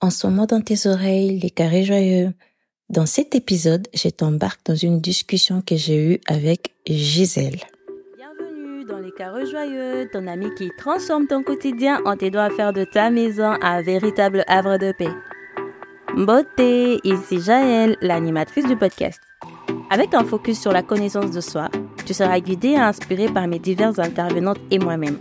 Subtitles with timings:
[0.00, 2.32] En ce moment dans tes oreilles, les carrés joyeux.
[2.88, 7.58] Dans cet épisode, je t'embarque dans une discussion que j'ai eue avec Gisèle.
[8.16, 12.72] Bienvenue dans les carrés joyeux, ton ami qui transforme ton quotidien en t'aidant à faire
[12.72, 15.10] de ta maison un véritable havre de paix.
[16.16, 19.20] Beauté, ici Jaël, l'animatrice du podcast.
[19.90, 21.70] Avec un focus sur la connaissance de soi,
[22.06, 25.18] tu seras guidé et inspiré par mes diverses intervenantes et moi-même.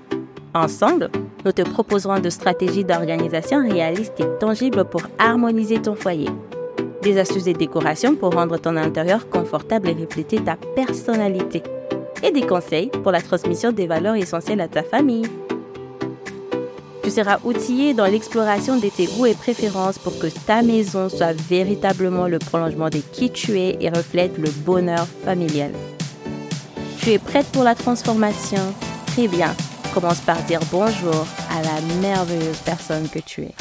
[0.58, 1.12] Ensemble,
[1.46, 6.30] nous te proposerons de stratégies d'organisation réalistes et tangibles pour harmoniser ton foyer.
[7.04, 11.61] Des astuces et décorations pour rendre ton intérieur confortable et refléter ta personnalité.
[12.24, 15.28] Et des conseils pour la transmission des valeurs essentielles à ta famille.
[17.04, 21.33] Tu seras outillé dans l'exploration de tes goûts et préférences pour que ta maison soit
[21.33, 25.71] véritablement le prolongement de qui tu es et reflète le bonheur familial.
[27.00, 28.61] Tu es prête pour la transformation?
[29.05, 29.55] Très bien
[30.00, 33.55] commence par dire bonjour à la merveilleuse personne que tu es.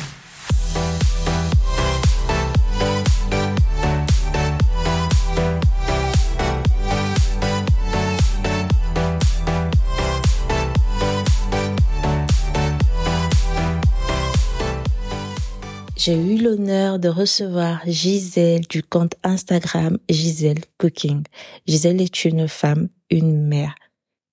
[15.97, 21.23] J'ai eu l'honneur de recevoir Gisèle du compte Instagram Gisèle Cooking.
[21.67, 23.75] Gisèle est une femme, une mère,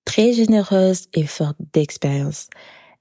[0.04, 2.48] très généreuse et forte d'expérience.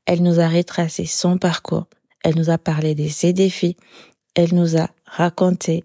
[0.06, 1.88] Elle nous a retracé son parcours.
[2.24, 3.78] Elle nous a parlé de ses défis.
[4.36, 5.84] Elle nous a raconté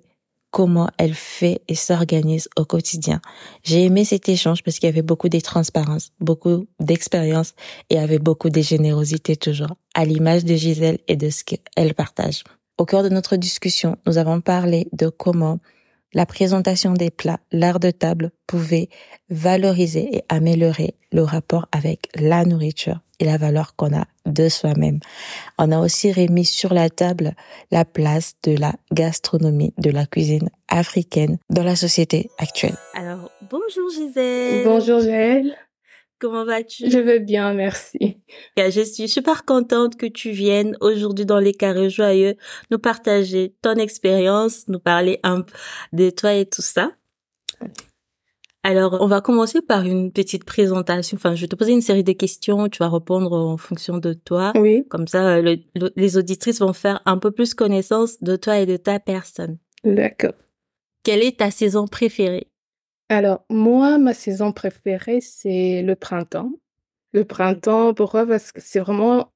[0.51, 3.21] comment elle fait et s'organise au quotidien.
[3.63, 7.55] J'ai aimé cet échange parce qu'il y avait beaucoup de transparence, beaucoup d'expérience
[7.91, 12.45] et avait beaucoup de générosité toujours, à l'image de Gisèle et de ce qu'elle partage.
[12.79, 15.59] Au cœur de notre discussion, nous avons parlé de comment
[16.15, 18.89] la présentation des plats, l'art de table pouvait
[19.31, 25.01] valoriser et améliorer le rapport avec la nourriture et la valeur qu'on a de soi-même.
[25.59, 27.35] On a aussi remis sur la table
[27.71, 32.77] la place de la gastronomie, de la cuisine africaine dans la société actuelle.
[32.95, 34.65] Alors, bonjour Gisèle.
[34.65, 35.57] Bonjour Jaël.
[36.21, 36.91] Comment vas-tu?
[36.91, 38.19] Je vais bien, merci.
[38.57, 42.35] Je suis super contente que tu viennes aujourd'hui dans les carrés joyeux
[42.71, 45.55] nous partager ton expérience, nous parler un peu
[45.93, 46.91] de toi et tout ça.
[48.65, 51.17] Alors, on va commencer par une petite présentation.
[51.17, 52.69] Enfin, je vais te poser une série de questions.
[52.69, 54.53] Tu vas répondre en fonction de toi.
[54.57, 54.85] Oui.
[54.89, 58.99] Comme ça, les auditrices vont faire un peu plus connaissance de toi et de ta
[58.99, 59.59] personne.
[59.85, 60.35] D'accord.
[61.05, 62.49] Quelle est ta saison préférée?
[63.09, 66.53] Alors, moi, ma saison préférée, c'est le printemps.
[67.13, 68.27] Le printemps, pourquoi?
[68.27, 69.33] Parce que c'est vraiment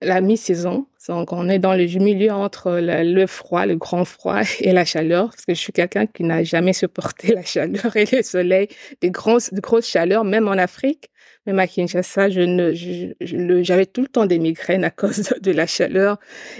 [0.00, 0.86] la mi-saison.
[1.08, 5.30] Donc, on est dans le milieu entre le, froid, le grand froid et la chaleur,
[5.30, 8.68] parce que je suis quelqu'un qui n'a jamais supporté la chaleur et le soleil,
[9.00, 9.50] des grosses,
[9.82, 11.10] chaleurs, même en Afrique.
[11.48, 15.66] Même à Kinshasa, je ne, j'avais tout le temps des migraines à cause de, la
[15.66, 16.18] chaleur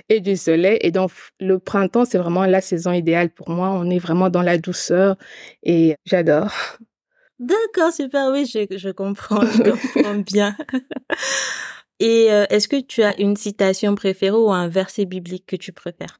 [0.08, 0.78] et du soleil.
[0.80, 1.10] Et donc,
[1.40, 3.68] le printemps, c'est vraiment la saison idéale pour moi.
[3.68, 5.16] On est vraiment dans la douceur
[5.62, 6.54] et j'adore.
[7.38, 8.30] D'accord, super.
[8.32, 10.56] Oui, je, je comprends, je comprends bien.
[12.00, 15.72] Et euh, est-ce que tu as une citation préférée ou un verset biblique que tu
[15.72, 16.18] préfères?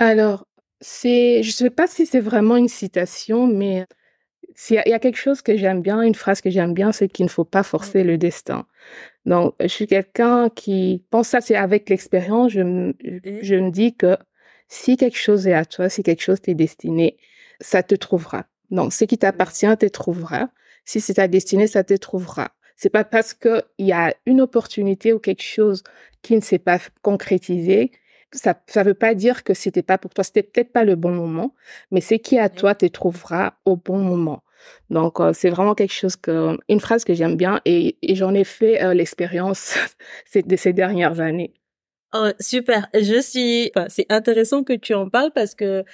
[0.00, 0.48] Alors,
[0.80, 3.86] c'est, je sais pas si c'est vraiment une citation, mais
[4.68, 7.24] il y, a quelque chose que j'aime bien, une phrase que j'aime bien, c'est qu'il
[7.24, 8.66] ne faut pas forcer le destin.
[9.24, 12.92] Donc, je suis quelqu'un qui pense ça, c'est avec l'expérience, je,
[13.42, 14.16] je me dis que
[14.68, 17.16] si quelque chose est à toi, si quelque chose t'est destiné,
[17.60, 18.46] ça te trouvera.
[18.70, 20.50] Donc, ce qui t'appartient te trouvera.
[20.84, 22.52] Si c'est ta destinée, ça te trouvera.
[22.76, 25.82] C'est pas parce qu'il y a une opportunité ou quelque chose
[26.22, 27.92] qui ne s'est pas concrétisé
[28.32, 31.12] ça ça veut pas dire que c'était pas pour toi, c'était peut-être pas le bon
[31.12, 31.54] moment,
[31.90, 34.42] mais c'est qui à toi te trouvera au bon moment.
[34.90, 38.44] Donc euh, c'est vraiment quelque chose que une phrase que j'aime bien et, j'en ai
[38.44, 39.76] fait euh, l'expérience
[40.34, 41.52] de ces dernières années.
[42.12, 45.84] Oh super, je suis c'est intéressant que tu en parles parce que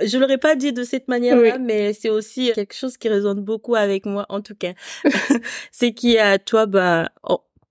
[0.00, 3.76] je l'aurais pas dit de cette manière-là, mais c'est aussi quelque chose qui résonne beaucoup
[3.76, 4.72] avec moi, en tout cas.
[5.70, 7.10] c'est qui à toi, bah,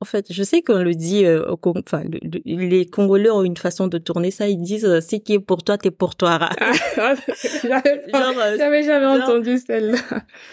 [0.03, 2.03] en fait, je sais qu'on le dit, euh, enfin,
[2.43, 4.49] les Congolais ont une façon de tourner ça.
[4.49, 6.39] Ils disent, euh, c'est qui est pour toi, t'es pour toi.
[6.41, 9.99] Ah, euh, j'avais jamais entendu celle-là.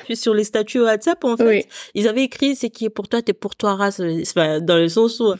[0.05, 3.23] Puis sur les statuts WhatsApp, en fait, ils avaient écrit, c'est qui est pour toi,
[3.23, 5.35] t'es pour toi, enfin, dans le sens où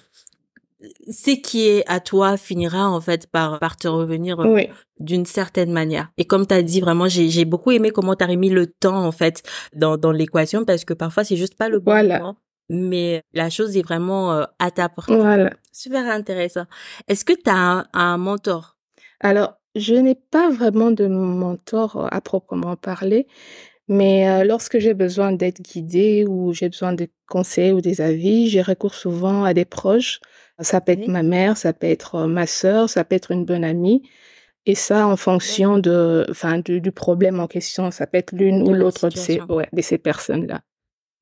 [1.11, 4.63] ce qui est à toi finira en fait par par te revenir euh,
[4.99, 6.11] d'une certaine manière.
[6.17, 8.67] Et comme tu as dit vraiment j'ai j'ai beaucoup aimé comment tu as remis le
[8.67, 9.43] temps en fait
[9.75, 12.37] dans dans l'équation parce que parfois c'est juste pas le bon moment
[12.71, 15.17] mais la chose est vraiment euh, à ta portée.
[15.17, 15.51] Voilà.
[15.73, 16.65] Super intéressant.
[17.09, 18.77] Est-ce que tu as un, un, mentor?
[19.21, 23.27] Alors, je n'ai pas vraiment de mentor euh, à proprement parler,
[23.89, 28.63] mais lorsque j'ai besoin d'être guidée ou j'ai besoin de conseils ou des avis, j'ai
[28.63, 30.21] recours souvent à des proches
[30.61, 33.65] ça peut être ma mère, ça peut être ma sœur, ça peut être une bonne
[33.65, 34.03] amie.
[34.67, 38.63] Et ça, en fonction de, enfin, du, du problème en question, ça peut être l'une
[38.63, 40.61] ou l'autre de ces, ouais, de ces personnes-là.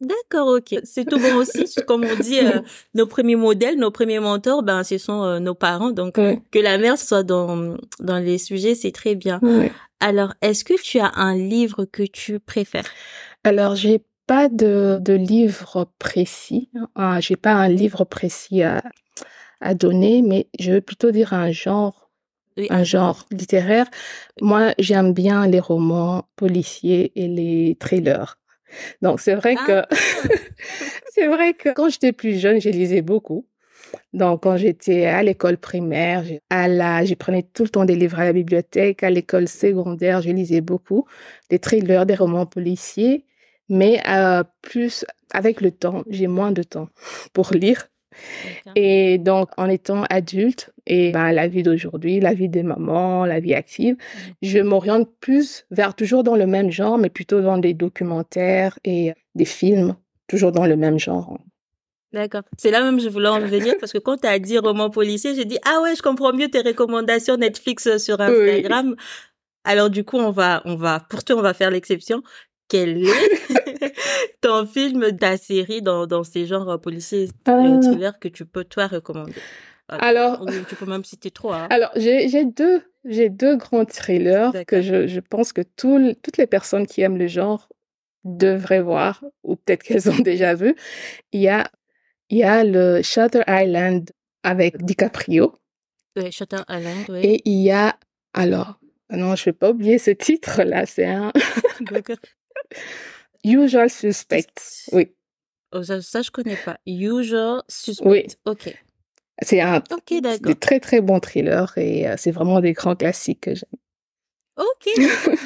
[0.00, 0.80] D'accord, ok.
[0.84, 1.64] C'est tout bon aussi.
[1.86, 2.60] Comme on dit, euh,
[2.94, 5.90] nos premiers modèles, nos premiers mentors, ben, ce sont euh, nos parents.
[5.90, 6.40] Donc, Ouais.
[6.52, 9.40] que la mère soit dans, dans les sujets, c'est très bien.
[9.42, 9.72] Ouais.
[10.00, 12.86] Alors, est-ce que tu as un livre que tu préfères?
[13.42, 16.70] Alors, j'ai pas de, de livre précis.
[16.94, 17.18] hein.
[17.20, 18.82] J'ai pas un livre précis à,
[19.60, 22.10] à donner, mais je veux plutôt dire un genre,
[22.70, 23.86] un genre littéraire.
[24.40, 28.36] Moi, j'aime bien les romans policiers et les thrillers.
[29.02, 29.86] Donc, c'est vrai Ah.
[29.88, 29.94] que,
[31.12, 33.46] c'est vrai que quand j'étais plus jeune, je lisais beaucoup.
[34.12, 38.18] Donc, quand j'étais à l'école primaire, à la, je prenais tout le temps des livres
[38.18, 39.02] à la bibliothèque.
[39.02, 41.06] À l'école secondaire, je lisais beaucoup
[41.48, 43.24] des thrillers, des romans policiers.
[43.70, 46.88] Mais euh, plus avec le temps, j'ai moins de temps
[47.32, 47.88] pour lire.
[48.74, 53.40] Et donc, en étant adulte et ben, la vie d'aujourd'hui, la vie des mamans, la
[53.40, 53.96] vie active,
[54.42, 59.12] je m'oriente plus vers toujours dans le même genre, mais plutôt dans des documentaires et
[59.34, 61.38] des films, toujours dans le même genre.
[62.12, 62.42] D'accord.
[62.56, 64.88] C'est là même que je voulais en venir parce que quand tu as dit roman
[64.88, 68.96] policier, j'ai dit ah ouais, je comprends mieux tes recommandations Netflix euh, sur Instagram.
[69.64, 72.22] Alors du coup, on va on va pour toi on va faire l'exception.
[72.68, 73.06] Quel est
[74.40, 78.44] ton film, ta série dans dans ces genres euh, policiers Euh, euh, thrillers que tu
[78.46, 79.40] peux toi recommander
[79.88, 81.56] Alors, Ou tu peux même citer trois.
[81.62, 81.66] hein.
[81.70, 86.46] alors j'ai deux, j'ai deux grands thrillers que je, je pense que tout- toutes les
[86.46, 87.68] personnes qui aiment le genre
[88.24, 90.74] devraient voir, ou peut-être qu'elles ont déjà vu.
[91.32, 91.70] Il y a,
[92.30, 94.10] il y a le Shutter Island
[94.42, 95.54] avec DiCaprio.
[96.16, 97.20] Ouais, Shutter Island, oui.
[97.22, 97.96] Et il y a,
[98.34, 98.78] alors,
[99.10, 101.32] non, je vais pas oublier ce titre-là, c'est un
[101.80, 102.16] D'accord.
[103.44, 104.46] Usual Suspect.
[104.92, 105.12] Oui,
[105.72, 106.78] Oh, ça, ça, je connais pas.
[106.86, 108.08] Usual Suspect.
[108.08, 108.26] Oui.
[108.46, 108.74] Ok.
[109.42, 109.82] c'est un
[110.40, 113.77] des très très bons thrillers et euh, c'est vraiment des grands classiques que j'aime.
[114.58, 114.92] Ok,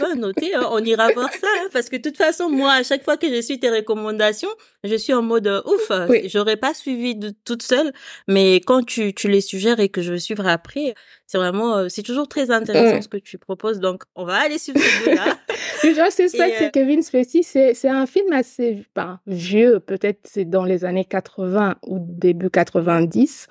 [0.01, 2.83] bon, noté, hein, on ira voir ça, hein, parce que de toute façon, moi, à
[2.83, 4.49] chaque fois que je suis tes recommandations,
[4.85, 6.31] je suis en mode euh, ouf, Oui.
[6.31, 7.93] j'aurais pas suivi de toute seule,
[8.27, 10.95] mais quand tu, tu les suggères et que je suivrai après,
[11.27, 14.57] c'est vraiment, euh, c'est toujours très intéressant ce que tu proposes, donc on va aller
[14.59, 15.39] suivre ces deux-là.
[15.85, 20.21] Usual Suspect, Et, euh, c'est Kevin Spacey, c'est c'est un film assez ben, vieux, peut-être
[20.25, 23.47] c'est dans les années 80 ou début 90,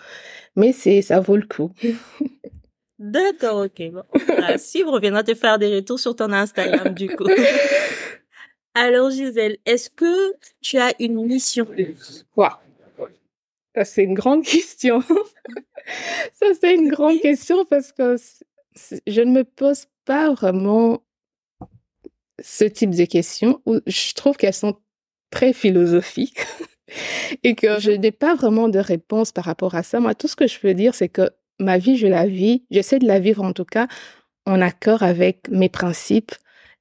[0.56, 1.72] mais c'est ça vaut le coup.
[3.02, 6.94] D'accord, ok, bon, on va suivre, on viendra te faire des retours sur ton Instagram,
[6.94, 7.26] du coup.
[8.76, 11.66] Alors, Gisèle, est-ce que tu as une mission?
[12.36, 12.52] Waouh.
[13.74, 15.02] Ça, c'est une grande question.
[16.34, 18.18] Ça, c'est une grande question parce que
[19.08, 21.04] je ne me pose pas vraiment
[22.40, 24.78] ce type de questions où je trouve qu'elles sont
[25.32, 26.46] très philosophiques
[27.44, 30.00] et que je n'ai pas vraiment de réponse par rapport à ça.
[30.00, 33.00] Moi, tout ce que je peux dire, c'est que ma vie, je la vis, j'essaie
[33.00, 33.88] de la vivre en tout cas
[34.46, 36.32] en accord avec mes principes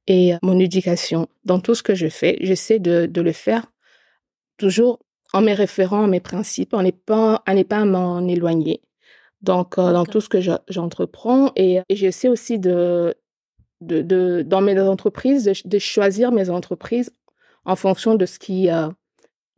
[0.07, 1.29] et mon éducation.
[1.45, 3.67] Dans tout ce que je fais, j'essaie de, de le faire
[4.57, 5.01] toujours
[5.33, 7.43] en me référant à mes principes, en n'est pas,
[7.85, 8.81] m'en éloigner.
[9.43, 13.15] Donc, euh, dans tout ce que je- j'entreprends, et, et j'essaie aussi de,
[13.81, 17.11] de, de, dans mes entreprises, de, de choisir mes entreprises
[17.65, 18.89] en fonction de ce qui, euh,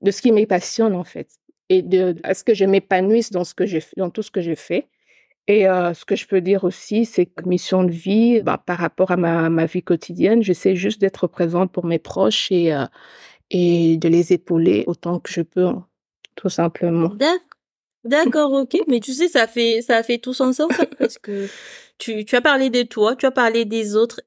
[0.03, 1.31] de ce qui me passionne, en fait.
[1.69, 4.31] Et de, à ce que je m'épanouisse dans ce que je, fais- dans tout ce
[4.31, 4.89] que je fais.
[5.49, 8.79] Et euh, ce que je peux dire aussi, c'est que mission de vie, bah, par
[8.79, 12.87] rapport à ma, ma vie quotidienne, j'essaie juste d'être présente pour mes proches et, euh,
[13.51, 15.87] et de les épauler autant que je peux, hein,
[16.37, 17.11] tout simplement.
[17.11, 17.43] D'ac-
[18.05, 21.49] D'accord, ok, mais tu sais, ça fait, ça fait tout son sens, hein, parce que
[21.99, 24.21] tu, tu as parlé de toi, tu as parlé des autres.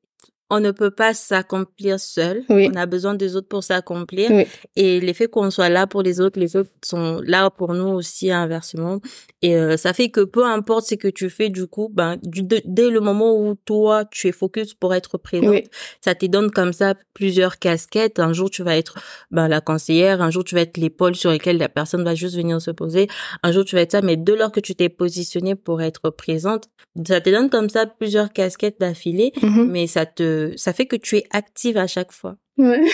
[0.55, 2.43] On ne peut pas s'accomplir seul.
[2.49, 2.69] Oui.
[2.71, 4.31] On a besoin des autres pour s'accomplir.
[4.31, 4.45] Oui.
[4.75, 7.87] Et le fait qu'on soit là pour les autres, les autres sont là pour nous
[7.87, 8.99] aussi inversement.
[9.41, 12.43] Et euh, ça fait que peu importe ce que tu fais, du coup, ben, du-
[12.43, 15.63] de- dès le moment où toi, tu es focus pour être présente, Oui.
[16.03, 18.19] ça te donne comme ça plusieurs casquettes.
[18.19, 18.95] Un jour, tu vas être
[19.31, 20.21] ben, la conseillère.
[20.21, 23.07] Un jour, tu vas être l'épaule sur laquelle la personne va juste venir se poser.
[23.43, 24.01] Un jour, tu vas être ça.
[24.01, 26.65] Mais dès lors que tu t'es positionné pour être présente,
[27.07, 29.33] ça te donne comme ça plusieurs casquettes d'affilée.
[29.41, 29.69] Mhm.
[29.69, 32.37] Mais ça te, ça fait que tu es active à chaque fois.
[32.57, 32.81] Ouais.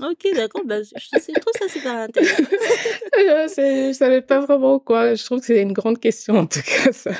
[0.00, 0.64] Ok, d'accord.
[0.66, 2.42] Ben, je, je trouve ça super intéressant.
[3.16, 5.14] je, je savais pas vraiment quoi.
[5.14, 7.12] Je trouve que c'est une grande question, en tout cas, ça.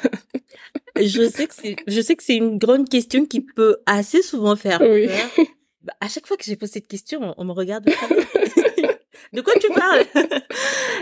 [1.00, 4.54] Je sais que c'est, je sais que c'est une grande question qui peut assez souvent
[4.54, 5.06] faire Oui.
[5.06, 5.46] peur.
[5.80, 7.86] Bah, à chaque fois que j'ai posé cette question, on, on me regarde.
[9.32, 10.04] de quoi tu parles?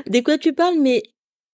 [0.06, 0.78] De quoi tu parles?
[0.78, 1.02] Mais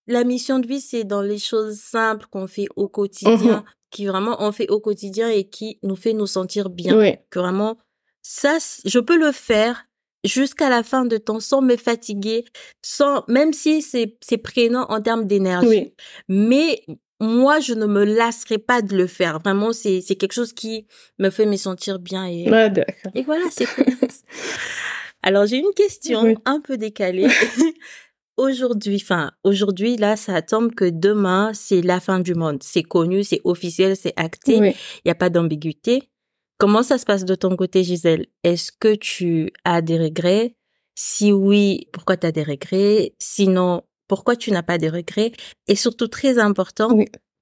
[0.05, 3.63] la mission de vie, c'est dans les choses simples qu'on fait au quotidien, Mhm.
[3.91, 6.97] Qui vraiment on fait au quotidien et qui nous fait nous sentir bien.
[6.97, 7.15] Oui.
[7.29, 7.77] Que vraiment,
[8.21, 9.85] ça, je peux le faire
[10.23, 12.45] jusqu'à la fin de temps sans me fatiguer,
[12.81, 15.67] sans même si c'est c'est prenant en termes d'énergie.
[15.67, 15.93] Oui.
[16.27, 16.83] Mais
[17.21, 19.39] moi, je ne me lasserai pas de le faire.
[19.39, 20.87] Vraiment, c'est, c'est quelque chose qui
[21.19, 23.11] me fait me sentir bien et, d'accord.
[23.13, 23.85] et voilà, c'est cool.
[25.23, 27.27] Alors, j'ai une question un peu décalée.
[28.41, 32.61] aujourd'hui, enfin, aujourd'hui, là, ça tombe que demain, c'est la fin du monde.
[32.63, 34.57] C'est connu, c'est officiel, c'est acté.
[34.57, 34.73] Il
[35.05, 36.09] n'y a pas d'ambiguïté.
[36.57, 38.27] Comment ça se passe de ton côté, Gisèle?
[38.43, 40.55] Est-ce que tu as des regrets?
[40.95, 43.15] Si oui, pourquoi tu as des regrets?
[43.19, 45.31] Sinon, pourquoi tu n'as pas de regrets?
[45.67, 46.89] Et surtout, très important,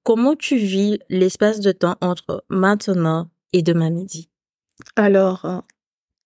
[0.04, 4.30] comment tu vis l'espace de temps entre maintenant et demain midi?
[4.96, 5.58] Alors, euh,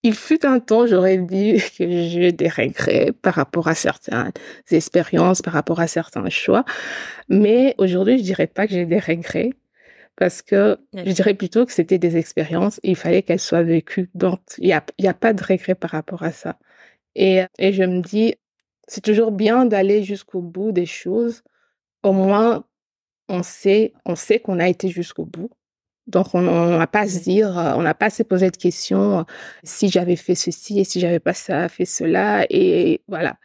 [0.05, 4.33] il fut un temps, j'aurais dit que j'ai des regrets par rapport à certaines
[4.71, 6.65] expériences, par rapport à certains choix.
[7.29, 9.51] Mais aujourd'hui, je dirais pas que j'ai des regrets
[10.17, 14.11] parce que je dirais plutôt que c'était des expériences et il fallait qu'elles soient vécues.
[14.15, 16.59] Donc, il n'y a, y a pas de regret par rapport à ça.
[17.17, 18.35] Et, et je me dis,
[18.87, 21.43] c'est toujours bien d'aller jusqu'au bout des choses.
[22.03, 22.65] Au moins,
[23.29, 25.51] on sait, on sait qu'on a été jusqu'au bout.
[26.07, 29.25] Donc, on n'a pas à se dire, on n'a pas à se poser de questions
[29.63, 32.47] si j'avais fait ceci et si j'avais pas ça, fait cela.
[32.51, 33.37] Et voilà.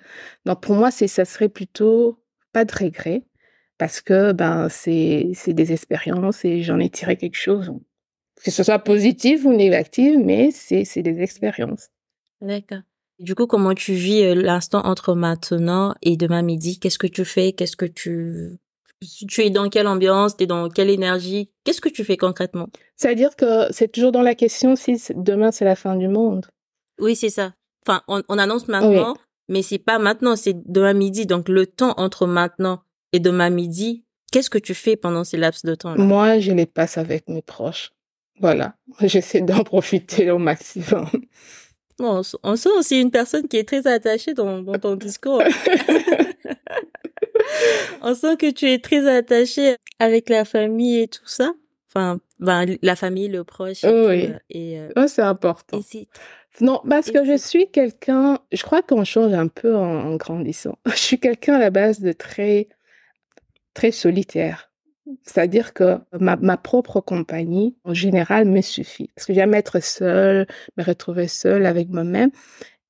[0.46, 3.24] Donc, pour moi, c'est, ça serait plutôt pas de regret
[3.80, 7.72] parce que ben c'est c'est des expériences et j'en ai tiré quelque chose.
[8.44, 11.90] Que ce soit positif ou négatif mais c'est c'est des expériences.
[12.42, 12.82] D'accord.
[13.20, 16.80] Du coup comment tu vis euh, l'instant entre maintenant et demain midi?
[16.80, 17.54] Qu'est-ce que tu fais?
[17.54, 18.60] Qu'est-ce que tu
[19.28, 22.68] tu es dans quelle ambiance tu es dans quelle énergie qu'est-ce que tu fais concrètement?
[22.96, 26.08] C'est à dire que c'est toujours dans la question si demain c'est la fin du
[26.08, 26.48] monde.
[27.00, 27.54] Oui c'est ça.
[27.86, 29.16] Enfin on, on annonce maintenant
[29.50, 31.26] mais c'est pas maintenant c'est demain midi.
[31.26, 35.66] Donc le temps entre maintenant et demain midi, qu'est-ce que tu fais pendant ces laps
[35.66, 36.02] de temps-là?
[36.02, 37.92] Moi, je les passe avec mes proches.
[38.40, 41.08] Voilà, j'essaie d'en profiter au maximum.
[42.00, 45.42] on, sent aussi une personne qui est très attachée dans, ton discours.
[48.02, 51.54] on sent que tu es très attachée avec la famille et tout ça.
[51.88, 53.84] Enfin, ben, la famille, le proche.
[53.84, 54.30] Et oui.
[54.50, 55.80] et, euh, oh, c'est important.
[56.62, 60.78] non, parce que je suis quelqu'un, je crois qu'on change un peu en, grandissant.
[60.86, 62.68] Je suis quelqu'un à la base de très
[63.74, 64.72] très solitaire.
[65.24, 69.10] C'est-à-dire que ma, ma, propre compagnie, en général, me suffit.
[69.16, 70.46] Parce que j'aime être seule,
[70.78, 72.30] me retrouver seule avec moi-même.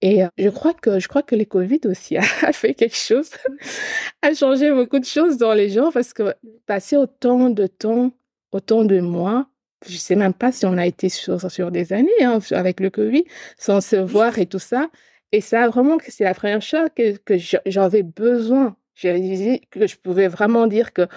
[0.01, 3.31] Et euh, je crois que je crois que les Covid aussi a fait quelque chose,
[4.21, 6.33] a changé beaucoup de choses dans les gens parce que
[6.65, 8.11] passer autant de temps,
[8.51, 9.47] autant de mois,
[9.87, 12.89] je sais même pas si on a été sur sur des années hein, avec le
[12.89, 13.25] Covid,
[13.57, 14.89] sans se voir et tout ça.
[15.31, 19.95] Et ça vraiment que c'est la première chose que que j'avais besoin j'ai que je
[19.97, 21.07] pouvais vraiment dire que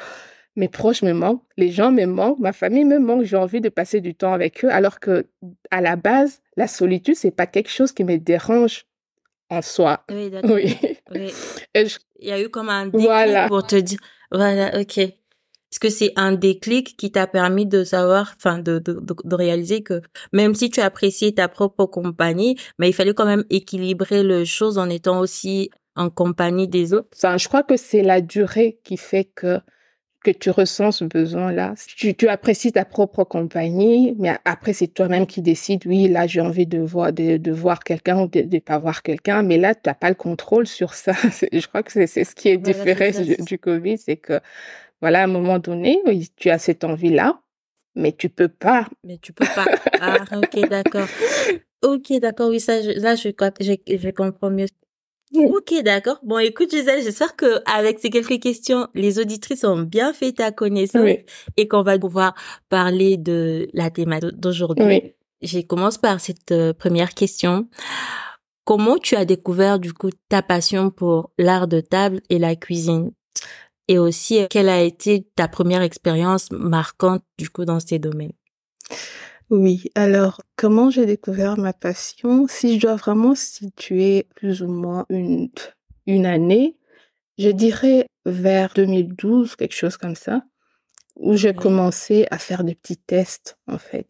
[0.56, 3.68] mes proches me manquent, les gens me manquent, ma famille me manque, j'ai envie de
[3.68, 5.26] passer du temps avec eux, alors que
[5.70, 8.84] à la base, la solitude, c'est pas quelque chose qui me dérange
[9.48, 10.04] en soi.
[10.10, 10.50] Oui, d'accord.
[10.50, 10.76] Oui.
[11.74, 13.98] Il y a eu comme un déclic pour te dire,
[14.30, 14.98] voilà, ok.
[14.98, 19.82] Est-ce que c'est un déclic qui t'a permis de savoir, enfin, de, de, de, réaliser
[19.82, 24.44] que même si tu appréciais ta propre compagnie, mais il fallait quand même équilibrer les
[24.44, 27.08] choses en étant aussi en compagnie des autres?
[27.12, 29.60] Ça, Je crois que c'est la durée qui fait que
[30.22, 31.74] que tu ressens ce besoin-là.
[31.96, 35.86] Tu, tu apprécies ta propre compagnie, mais après c'est toi-même qui décides.
[35.86, 39.02] Oui, là j'ai envie de voir de, de voir quelqu'un ou de, ne pas voir
[39.02, 41.12] quelqu'un, mais là tu n'as pas le contrôle sur ça.
[41.52, 43.10] Je crois que c'est ce qui est différent
[43.44, 44.40] du, Covid, c'est que
[45.00, 47.40] voilà à un moment donné, oui, tu as cette envie-là,
[47.94, 48.88] mais tu peux pas.
[49.04, 49.66] Mais tu peux pas.
[50.00, 51.08] Ah ok d'accord.
[51.84, 54.68] Ok d'accord oui ça je, là je, je, je comprends mieux
[55.34, 56.18] Ok, d'accord.
[56.22, 60.52] Bon, écoute, Gisèle, j'espère que avec ces quelques questions, les auditrices ont bien fait ta
[60.52, 61.08] connaissance
[61.56, 62.34] et qu'on va pouvoir
[62.68, 64.84] parler de la thématique d'aujourd'hui.
[64.84, 65.12] Oui.
[65.42, 67.68] Je commence par cette euh, première question.
[68.64, 73.10] Comment tu as découvert du coup ta passion pour l'art de table et la cuisine?
[73.88, 78.32] Et aussi, quelle a été ta première expérience marquante du coup dans ces domaines?
[79.52, 82.46] Oui, alors comment j'ai découvert ma passion?
[82.48, 85.50] Si je dois vraiment situer plus ou moins une,
[86.06, 86.78] une année,
[87.36, 90.42] je dirais vers 2012, quelque chose comme ça,
[91.16, 94.06] où j'ai commencé à faire des petits tests en fait.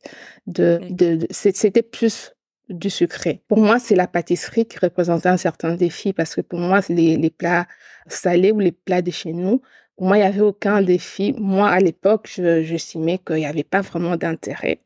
[0.47, 2.33] De, de, c'était plus
[2.69, 3.43] du sucré.
[3.49, 7.17] Pour moi, c'est la pâtisserie qui représentait un certain défi parce que pour moi, les,
[7.17, 7.67] les plats
[8.07, 9.61] salés ou les plats de chez nous,
[10.01, 11.35] moi, il n'y avait aucun défi.
[11.39, 14.81] Moi, à l'époque, je, j'estimais qu'il n'y avait pas vraiment d'intérêt.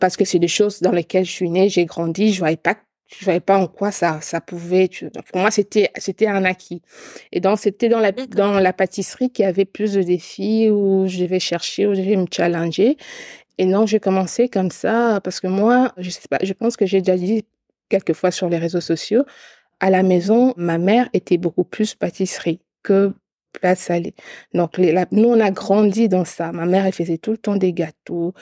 [0.00, 2.76] Parce que c'est des choses dans lesquelles je suis née, j'ai grandi, je voyais pas
[3.06, 4.88] je voyais pas en quoi ça ça pouvait
[5.30, 6.80] pour moi c'était c'était un acquis
[7.32, 11.06] et donc c'était dans la dans la pâtisserie qu'il y avait plus de défis où
[11.06, 12.96] je devais chercher où je devais me challenger
[13.58, 16.86] et non j'ai commencé comme ça parce que moi je sais pas je pense que
[16.86, 17.44] j'ai déjà dit
[17.90, 19.24] quelques fois sur les réseaux sociaux
[19.80, 23.12] à la maison ma mère était beaucoup plus pâtisserie que
[23.58, 24.14] plat salé.
[24.54, 26.52] Donc, les, nous, on a grandi dans ça.
[26.52, 28.34] Ma mère, elle faisait tout le temps des gâteaux,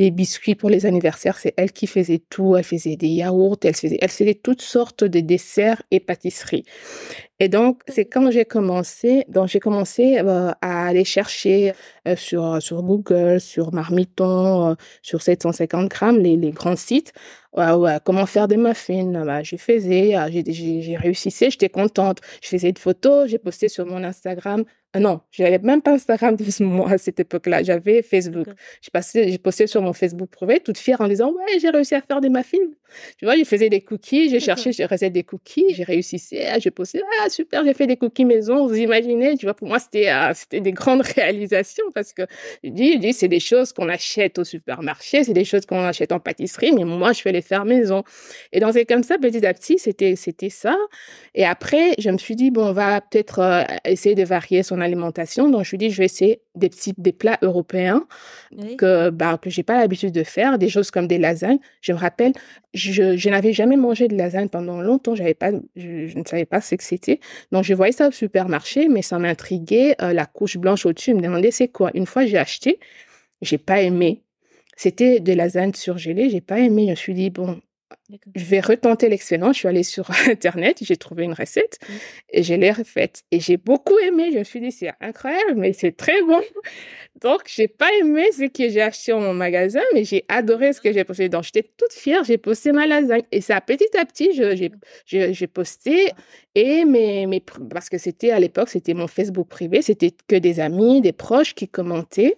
[0.00, 1.36] des biscuits pour les anniversaires.
[1.38, 2.56] C'est elle qui faisait tout.
[2.56, 6.64] Elle faisait des yaourts, elle faisait, elle faisait toutes sortes de desserts et pâtisseries.
[7.38, 11.72] Et donc, c'est quand j'ai commencé, donc j'ai commencé euh, à aller chercher
[12.08, 17.12] euh, sur sur Google, sur Marmiton, euh, sur 750 grammes, les, les grands sites,
[18.04, 19.24] comment faire des muffins?
[19.24, 20.14] Bah, je faisais,
[20.46, 22.18] j'ai, j'ai réussi, j'étais contente.
[22.42, 24.64] Je faisais des photos, j'ai posté sur mon Instagram.
[24.98, 27.62] Non, j'avais même pas Instagram de ce moment à cette époque-là.
[27.62, 28.48] J'avais Facebook.
[29.14, 32.20] J'ai posté sur mon Facebook privé, toute fière en disant ouais, j'ai réussi à faire
[32.20, 32.58] des muffins.
[33.16, 36.20] Tu vois, je faisais des cookies, j'ai cherché, j'ai recette des cookies, j'ai réussi.
[36.58, 38.66] J'ai posté ah super, j'ai fait des cookies maison.
[38.66, 42.22] Vous imaginez, tu vois, pour moi c'était c'était des grandes réalisations parce que
[42.64, 45.84] je dis, je dis c'est des choses qu'on achète au supermarché, c'est des choses qu'on
[45.84, 48.02] achète en pâtisserie, mais moi je fais les faire maison.
[48.52, 50.76] Et donc c'est comme ça petit à petit, c'était c'était ça.
[51.36, 54.79] Et après, je me suis dit bon, on va peut-être euh, essayer de varier son
[54.80, 55.48] alimentation.
[55.48, 58.06] Donc je suis dit je vais essayer des petits des plats européens
[58.78, 61.58] que bah que j'ai pas l'habitude de faire, des choses comme des lasagnes.
[61.80, 62.32] Je me rappelle,
[62.74, 66.60] je, je n'avais jamais mangé de lasagne pendant longtemps, j'avais pas je, ne savais pas
[66.60, 67.20] ce que c'était.
[67.52, 71.16] Donc je voyais ça au supermarché, mais ça m'intriguait euh, la couche blanche au-dessus, je
[71.16, 71.90] me demandais c'est quoi?
[71.94, 72.78] Une fois j'ai acheté,
[73.42, 74.22] j'ai pas aimé.
[74.76, 76.86] C'était des lasagnes surgelées, j'ai pas aimé.
[76.86, 77.60] Je me suis dit bon,
[78.34, 79.56] je vais retenter l'expérience.
[79.56, 81.92] Je suis allée sur Internet, j'ai trouvé une recette mmh.
[82.30, 83.22] et je l'ai refaite.
[83.30, 84.30] Et j'ai beaucoup aimé.
[84.32, 86.40] Je me suis dit, c'est incroyable, mais c'est très bon.
[87.20, 90.92] Donc, j'ai pas aimé ce que j'ai acheté en magasin, mais j'ai adoré ce que
[90.92, 91.28] j'ai posté.
[91.28, 92.24] Donc, j'étais toute fière.
[92.24, 93.22] J'ai posté ma lasagne.
[93.32, 96.12] Et ça, petit à petit, j'ai posté.
[96.54, 99.82] Et mes, mes, parce que c'était à l'époque, c'était mon Facebook privé.
[99.82, 102.36] C'était que des amis, des proches qui commentaient.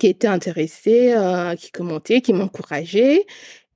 [0.00, 3.24] qui étaient intéressés, euh, qui commentaient, qui m'encourageaient.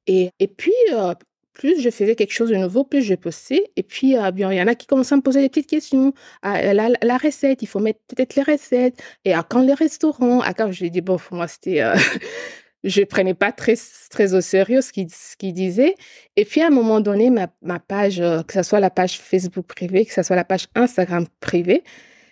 [0.06, 1.14] Et, et puis, euh,
[1.54, 3.64] plus je faisais quelque chose de nouveau, plus je postais.
[3.76, 6.12] Et puis, euh, il y en a qui commençaient à me poser des petites questions.
[6.42, 9.00] Ah, la, la, recette, il faut mettre peut-être les recettes.
[9.24, 10.40] Et à quand les restaurants?
[10.40, 11.80] À quand je dit, bon, moi, c'était...
[11.80, 11.94] Euh,
[12.84, 13.74] je prenais pas très,
[14.10, 15.94] très au sérieux ce qu'il ce qu'il disait.
[16.36, 19.66] Et puis, à un moment donné, ma, page, euh, que ce soit la page Facebook
[19.66, 21.82] privée, que ce soit la page Instagram privée,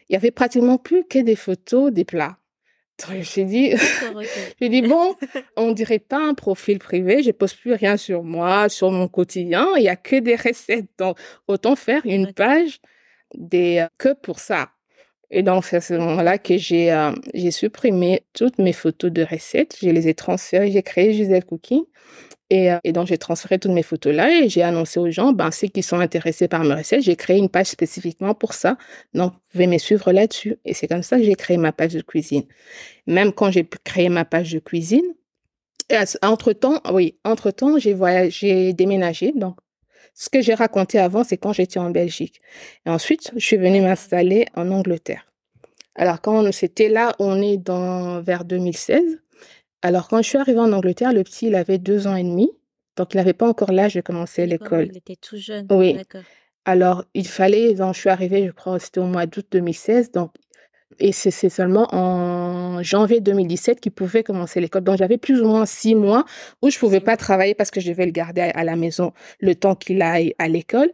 [0.09, 2.37] il y avait pratiquement plus que des photos des plats.
[3.21, 3.75] J'ai dit,
[4.61, 5.17] j'ai dit bon,
[5.57, 7.23] on dirait pas un profil privé.
[7.23, 9.67] Je pose plus rien sur moi, sur mon quotidien.
[9.77, 10.89] Il y a que des recettes.
[10.99, 12.81] Donc autant faire une page
[13.35, 14.71] des euh, que pour ça.
[15.35, 19.23] Et donc c'est à ce moment-là que j'ai euh, j'ai supprimé toutes mes photos de
[19.25, 19.77] recettes.
[19.83, 20.71] Je les ai transférées.
[20.71, 21.83] J'ai créé Gisèle Cooking
[22.53, 25.33] et, euh, et donc, j'ai transféré toutes mes photos là et j'ai annoncé aux gens,
[25.33, 28.77] ben, ceux qui sont intéressés par mes recettes, j'ai créé une page spécifiquement pour ça.
[29.14, 30.59] Donc, vous pouvez me suivre là-dessus.
[30.66, 32.45] Et c'est comme ça que j'ai créé ma page de cuisine.
[33.07, 35.14] Même quand j'ai créé ma page de cuisine,
[36.21, 39.33] entre-temps, oui, entre-temps, j'ai déménagé.
[39.35, 39.57] Donc,
[40.14, 42.40] ce que j'ai raconté avant, c'est quand j'étais en Belgique.
[42.87, 45.27] Et ensuite, je suis venue m'installer en Angleterre.
[45.94, 49.18] Alors, quand c'était là, on est dans, vers 2016.
[49.83, 52.51] Alors, quand je suis arrivée en Angleterre, le petit, il avait deux ans et demi.
[52.96, 54.88] Donc, il n'avait pas encore l'âge de commencer l'école.
[54.90, 55.66] Il était tout jeune.
[55.70, 55.98] Oui.
[56.64, 60.12] Alors, il fallait, donc, je suis arrivée, je crois, c'était au mois d'août 2016.
[60.12, 60.33] Donc,
[61.03, 64.85] et c'est seulement en janvier 2017 qu'il pouvait commencer l'école.
[64.85, 66.25] Donc, j'avais plus ou moins six mois
[66.62, 69.57] où je pouvais pas travailler parce que je devais le garder à la maison le
[69.57, 70.93] temps qu'il aille à l'école.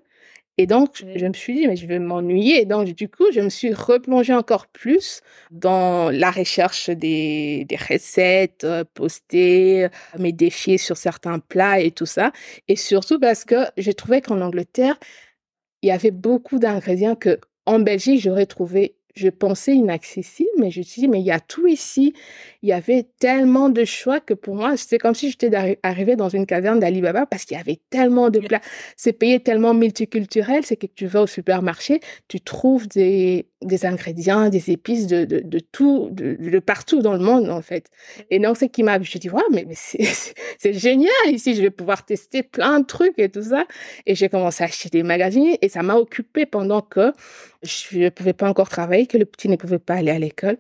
[0.57, 2.63] Et donc, je me suis dit, mais je vais m'ennuyer.
[2.63, 7.77] Et donc, du coup, je me suis replongée encore plus dans la recherche des, des
[7.77, 12.33] recettes, euh, poster, euh, mes défis sur certains plats et tout ça.
[12.67, 14.99] Et surtout parce que j'ai trouvé qu'en Angleterre,
[15.83, 20.79] il y avait beaucoup d'ingrédients que en Belgique, j'aurais trouvé je pensais inaccessible, mais je
[20.81, 22.15] me suis dit, mais il y a tout ici.
[22.63, 25.51] Il y avait tellement de choix que pour moi, c'était comme si j'étais
[25.83, 28.61] arrivée dans une caverne d'Alibaba parce qu'il y avait tellement de plats.
[28.97, 34.49] C'est pays tellement multiculturel, c'est que tu vas au supermarché, tu trouves des, des ingrédients,
[34.49, 37.87] des épices de, de, de tout, de, de, partout dans le monde, en fait.
[38.31, 41.71] Et donc, c'est qui m'a, je dis, ouais, mais, mais c'est génial ici, je vais
[41.71, 43.67] pouvoir tester plein de trucs et tout ça.
[44.07, 47.13] Et j'ai commencé à acheter des magazines et ça m'a occupé pendant que
[47.63, 50.59] je ne pouvais pas encore travailler, que le petit ne pouvait pas aller à l'école.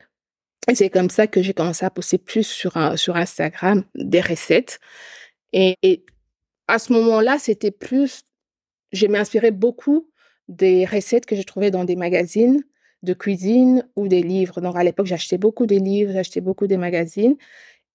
[0.71, 4.81] Et c'est comme ça que j'ai commencé à poster plus sur, sur Instagram des recettes.
[5.53, 6.05] Et, et
[6.67, 8.23] à ce moment-là, c'était plus,
[8.93, 10.11] je m'inspirais beaucoup
[10.49, 12.63] des recettes que je trouvais dans des magazines
[13.03, 14.61] de cuisine ou des livres.
[14.61, 17.37] Donc à l'époque, j'achetais beaucoup des livres, j'achetais beaucoup des magazines.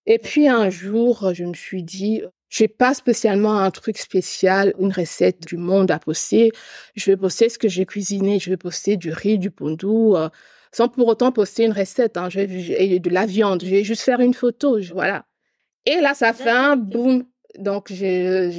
[0.06, 2.22] Et puis un jour, je me suis dit,
[2.54, 6.52] je n'ai pas spécialement un truc spécial, une recette du monde à poster.
[6.94, 8.38] Je vais poster ce que j'ai cuisiné.
[8.38, 10.30] Je vais poster du riz, du pondou, euh,
[10.72, 12.16] sans pour autant poster une recette.
[12.16, 12.30] Hein.
[12.30, 13.64] Je vais, de la viande.
[13.64, 14.80] Je vais juste faire une photo.
[14.94, 15.26] voilà.
[15.88, 17.26] Et là, ça fait un boom.
[17.58, 18.52] Donc, c'est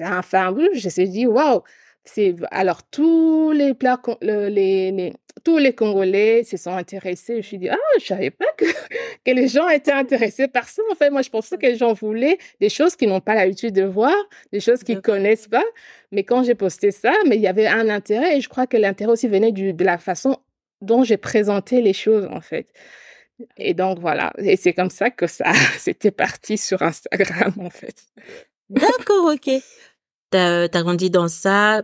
[0.00, 0.68] un fait un boom.
[0.72, 1.60] Je me suis dit, waouh,
[2.06, 4.50] c'est alors tous les plats, les,
[4.92, 5.12] les,
[5.44, 7.34] tous les Congolais se sont intéressés.
[7.34, 8.64] Je me suis dit, ah, je savais pas que,
[9.24, 10.82] que les gens étaient intéressés par ça.
[10.90, 13.74] En fait, moi, je pensais que les gens voulaient des choses qu'ils n'ont pas l'habitude
[13.74, 14.14] de voir,
[14.52, 15.64] des choses qu'ils connaissent pas.
[16.12, 18.76] Mais quand j'ai posté ça, mais il y avait un intérêt et je crois que
[18.76, 20.38] l'intérêt aussi venait du, de la façon
[20.80, 22.68] dont j'ai présenté les choses, en fait.
[23.56, 24.32] Et donc, voilà.
[24.38, 27.96] Et c'est comme ça que ça, c'était parti sur Instagram, en fait.
[28.68, 29.50] D'accord, ok.
[30.30, 31.82] T'as as grandi dans ça,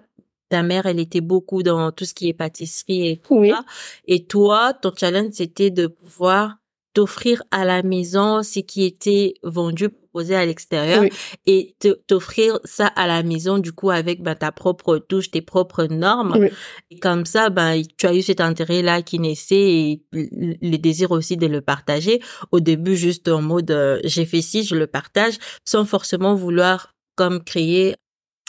[0.52, 3.64] ta mère, elle était beaucoup dans tout ce qui est pâtisserie et tout ça.
[4.06, 6.58] Et toi, ton challenge, c'était de pouvoir
[6.92, 11.04] t'offrir à la maison ce qui était vendu, proposé à l'extérieur
[11.46, 11.74] et
[12.06, 16.48] t'offrir ça à la maison, du coup, avec ben, ta propre touche, tes propres normes.
[16.90, 21.38] Et comme ça, ben, tu as eu cet intérêt-là qui naissait et le désir aussi
[21.38, 22.20] de le partager.
[22.50, 26.92] Au début, juste en mode, euh, j'ai fait ci, je le partage, sans forcément vouloir
[27.16, 27.94] comme créer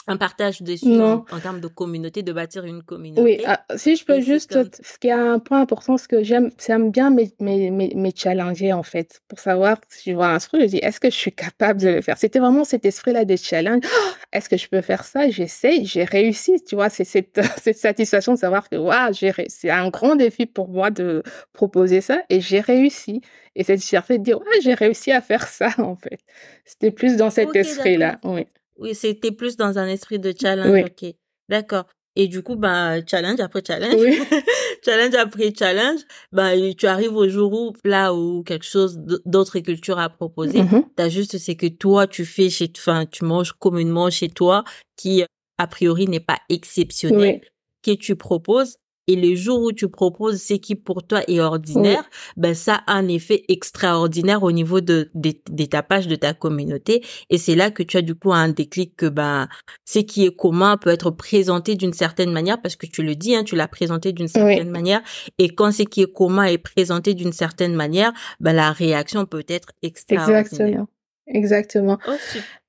[0.06, 3.22] un partage dessus en, en, termes de communauté, de bâtir une communauté.
[3.22, 6.50] Oui, ah, si je peux juste, ce qui est un point important, ce que j'aime,
[6.64, 10.60] j'aime bien me, me, me, challenger en fait, pour savoir si je vois un truc,
[10.62, 12.18] je dis, est-ce que je suis capable de le faire?
[12.18, 13.82] C'était vraiment cet esprit-là de challenge.
[13.84, 15.30] Oh, est-ce que je peux faire ça?
[15.30, 19.12] J'essaie, j'ai réussi, tu vois, c'est cette, cette satisfaction de savoir que, waouh,
[19.48, 21.22] c'est un grand défi pour moi de
[21.54, 23.22] proposer ça et j'ai réussi.
[23.56, 26.18] Et cette fierté de dire, ouais, j'ai réussi à faire ça en fait.
[26.64, 28.46] C'était plus dans cet esprit-là, oui.
[28.78, 30.84] Oui, c'était plus dans un esprit de challenge.
[30.86, 31.14] Ok,
[31.48, 31.84] d'accord.
[32.16, 34.20] Et du coup, ben, challenge après challenge, oui.
[34.84, 39.98] challenge après challenge, ben, tu arrives au jour où, là, où quelque chose d'autre culture
[39.98, 40.60] à proposer.
[40.60, 40.84] Mm-hmm.
[40.94, 44.62] T'as juste, c'est que toi, tu fais chez, enfin, tu manges communément chez toi,
[44.96, 45.24] qui,
[45.58, 47.40] a priori, n'est pas exceptionnel,
[47.82, 52.04] que tu proposes et le jour où tu proposes ce qui pour toi est ordinaire,
[52.36, 57.38] ben ça a un effet extraordinaire au niveau de, des tapages de ta communauté et
[57.38, 59.48] c'est là que tu as du coup un déclic que ben
[59.84, 63.34] ce qui est commun peut être présenté d'une certaine manière parce que tu le dis
[63.34, 65.02] hein, tu l'as présenté d'une certaine manière
[65.38, 69.44] et quand ce qui est commun est présenté d'une certaine manière, ben la réaction peut
[69.48, 70.40] être extraordinaire.
[70.40, 70.88] Exactement.
[71.26, 71.98] Exactement.
[72.06, 72.12] Oh,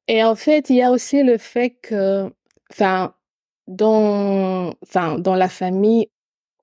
[0.07, 2.29] et en fait, il y a aussi le fait que
[2.71, 3.13] enfin
[3.67, 6.09] dans enfin dans la famille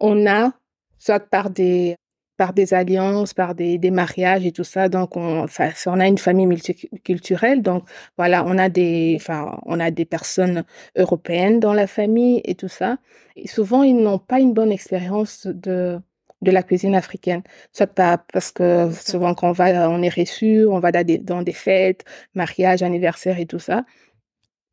[0.02, 0.52] on a,
[0.98, 1.96] soit par des,
[2.36, 6.06] par des alliances, par des, des mariages et tout ça, donc on, enfin, on a
[6.08, 7.88] une famille multiculturelle, donc
[8.18, 10.64] voilà, on a des, enfin, on a des personnes
[10.96, 12.98] européennes dans la famille et tout ça.
[13.36, 16.00] Et souvent, ils n'ont pas une bonne expérience de,
[16.42, 17.42] de la cuisine africaine.
[17.72, 21.18] Soit pas parce que souvent quand on va, on est reçu, on va dans des,
[21.18, 23.84] dans des fêtes, mariages, anniversaires et tout ça.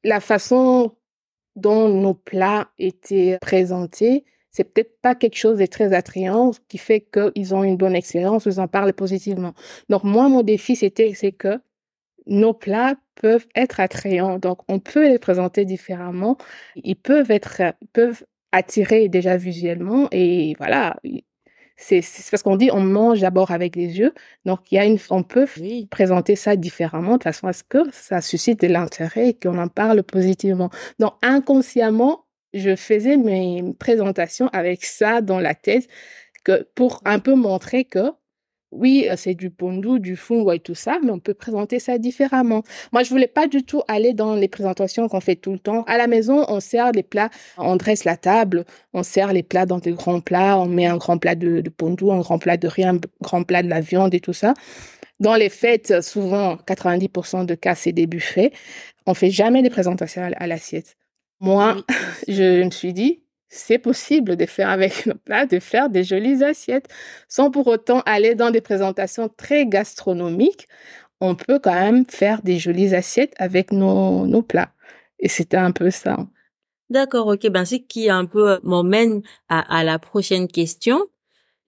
[0.03, 0.95] La façon
[1.55, 7.01] dont nos plats étaient présentés, c'est peut-être pas quelque chose de très attrayant qui fait
[7.01, 9.53] qu'ils ont une bonne expérience, ils en parlent positivement.
[9.89, 11.59] Donc moi, mon défi, c'était, c'est que
[12.25, 14.39] nos plats peuvent être attrayants.
[14.39, 16.37] Donc on peut les présenter différemment.
[16.75, 17.61] Ils peuvent être,
[17.93, 20.97] peuvent attirer déjà visuellement et voilà.
[21.77, 24.13] C'est parce qu'on dit on mange d'abord avec les yeux.
[24.45, 25.47] Donc il y a une, on peut
[25.89, 29.69] présenter ça différemment de façon à ce que ça suscite de l'intérêt et qu'on en
[29.69, 30.69] parle positivement.
[30.99, 35.87] Donc inconsciemment, je faisais mes présentations avec ça dans la tête
[36.43, 38.11] que pour un peu montrer que
[38.71, 41.97] oui, euh, c'est du pondou, du fungo et tout ça, mais on peut présenter ça
[41.97, 42.63] différemment.
[42.91, 45.83] Moi, je voulais pas du tout aller dans les présentations qu'on fait tout le temps.
[45.83, 49.65] À la maison, on sert les plats, on dresse la table, on sert les plats
[49.65, 52.57] dans des grands plats, on met un grand plat de, de pondou, un grand plat
[52.57, 54.53] de riz, un grand plat de la viande et tout ça.
[55.19, 58.51] Dans les fêtes, souvent, 90% de cas, c'est des buffets.
[59.05, 60.95] On fait jamais des présentations à l'assiette.
[61.39, 61.77] Moi,
[62.27, 66.43] je me suis dit, c'est possible de faire avec nos plats, de faire des jolies
[66.43, 66.87] assiettes,
[67.27, 70.67] sans pour autant aller dans des présentations très gastronomiques.
[71.21, 74.71] On peut quand même faire des jolies assiettes avec nos, nos plats.
[75.19, 76.17] Et c'était un peu ça.
[76.89, 77.49] D'accord, ok.
[77.49, 81.05] Ben, c'est qui un peu euh, m'emmène à, à, la prochaine question.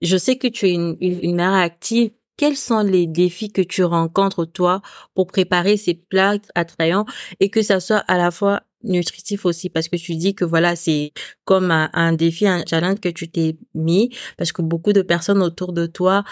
[0.02, 2.12] Je sais que tu es une, une mère active.
[2.38, 4.82] Quels sont les défis que tu rencontres, toi,
[5.14, 7.06] pour préparer ces plats attrayants
[7.40, 10.76] et que ça soit à la fois nutritif aussi parce que tu dis que voilà
[10.76, 11.14] c'est
[11.46, 15.74] comme un, défi un challenge que tu t'es mis parce que beaucoup de personnes autour
[15.74, 16.24] de toi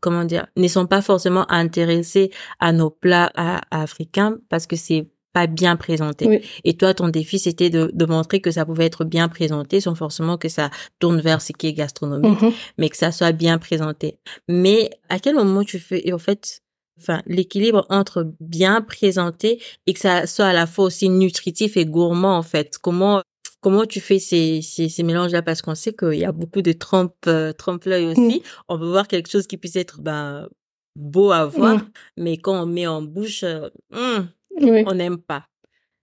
[0.00, 3.32] comment dire ne sont pas forcément intéressées à nos plats
[3.70, 6.42] africains parce que c'est pas bien présenté.
[6.64, 9.94] Et toi, ton défi, c'était de, de montrer que ça pouvait être bien présenté, sans
[9.94, 12.52] forcément que ça tourne vers ce qui est gastronomique, mm-hmm.
[12.78, 14.18] mais que ça soit bien présenté.
[14.48, 16.62] Mais à quel moment tu fais, et en fait,
[17.00, 21.86] enfin l'équilibre entre bien présenter et que ça soit à la fois aussi nutritif et
[21.86, 22.78] gourmand en fait.
[22.78, 23.22] Comment
[23.60, 26.62] comment tu fais ces ces, ces mélanges là parce qu'on sait qu'il y a beaucoup
[26.62, 28.10] de trompe euh, trompe l'œil mmh.
[28.10, 28.42] aussi.
[28.68, 30.48] On veut voir quelque chose qui puisse être ben
[30.96, 31.90] beau à voir, mmh.
[32.18, 35.46] mais quand on met en bouche, euh, mmh, on n'aime pas.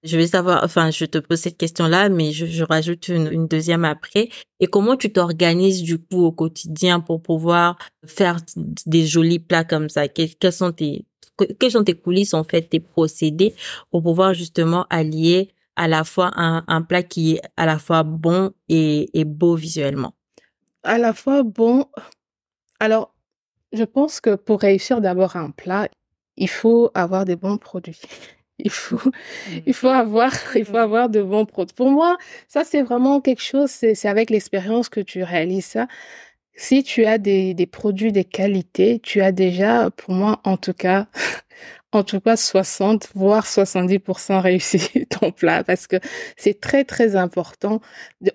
[0.04, 4.30] Je vais savoir, enfin, je te pose cette question-là, mais je, rajoute une, deuxième après.
[4.60, 8.38] Et comment tu t'organises du coup au quotidien pour pouvoir faire
[8.86, 10.08] des jolis plats comme ça?
[10.08, 11.06] Quels sont tes
[11.60, 13.54] quelles sont tes coulisses en fait, tes procédés
[13.92, 18.02] pour pouvoir justement allier à la fois un, un plat qui est à la fois
[18.02, 20.14] bon et, et beau visuellement?
[20.84, 21.86] À la fois bon.
[22.80, 23.14] Alors,
[23.72, 25.90] je pense que pour réussir d'abord un plat,
[26.38, 28.02] il faut avoir des bons produits.
[28.60, 29.12] Il faut,
[29.68, 31.76] il faut avoir, il faut avoir de bons produits.
[31.76, 32.18] Pour moi,
[32.48, 35.88] ça, c'est vraiment quelque chose, c'est avec l'expérience que tu réalises ça.
[36.56, 40.74] Si tu as des, des produits de qualité, tu as déjà, pour moi, en tout
[40.74, 41.08] cas,
[41.92, 45.98] en tout cas 60 voire 70% réussi ton plat parce que
[46.38, 47.82] c'est très très important.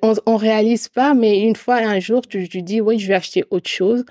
[0.02, 3.14] On, on réalise pas, mais une fois un jour tu, tu dis oui je vais
[3.14, 4.04] acheter autre chose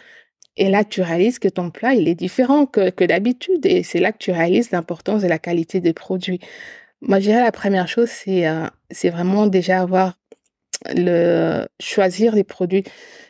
[0.58, 3.66] et là, tu réalises que ton plat, il est différent que, que d'habitude.
[3.66, 6.40] Et c'est là que tu réalises l'importance de la qualité des produits.
[7.02, 10.16] Moi, je dirais la première chose, c'est euh, c'est vraiment déjà avoir
[10.94, 12.84] le choisir les produits.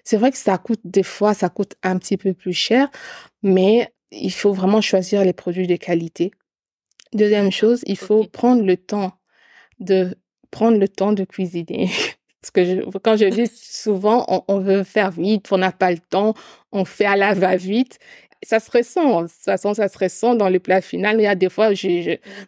[0.04, 2.90] C'est vrai que ça coûte des fois, ça coûte un petit peu plus cher,
[3.44, 6.32] mais il faut vraiment choisir les produits de qualité.
[7.14, 9.14] Deuxième chose, il faut prendre le temps
[9.80, 10.16] de
[10.50, 11.90] prendre le temps de cuisiner.
[12.42, 16.34] Parce que quand je dis souvent, on, veut faire vite, on n'a pas le temps,
[16.72, 18.00] on fait à la va-vite.
[18.44, 21.20] Ça se ressent, de toute façon, ça se ressent dans le plat final.
[21.20, 21.70] Il y a des fois,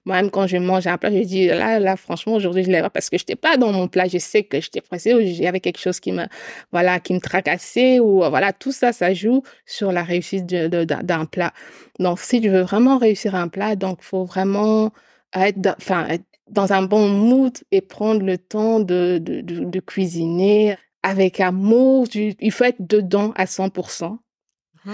[0.06, 2.90] moi-même, quand je mange un plat, je dis, là, là, franchement, aujourd'hui, je l'ai pas
[2.90, 4.08] parce que je n'étais pas dans mon plat.
[4.08, 6.26] Je sais que j'étais pressée ou il y avait quelque chose qui me,
[6.72, 11.54] voilà, qui me tracassait ou voilà, tout ça, ça joue sur la réussite d'un plat.
[12.00, 14.92] Donc, si tu veux vraiment réussir un plat, donc, faut vraiment
[15.36, 19.80] être, enfin, être dans un bon mood et prendre le temps de, de, de, de
[19.80, 22.08] cuisiner avec amour.
[22.14, 24.18] Il faut être dedans à 100%.
[24.86, 24.92] Mmh,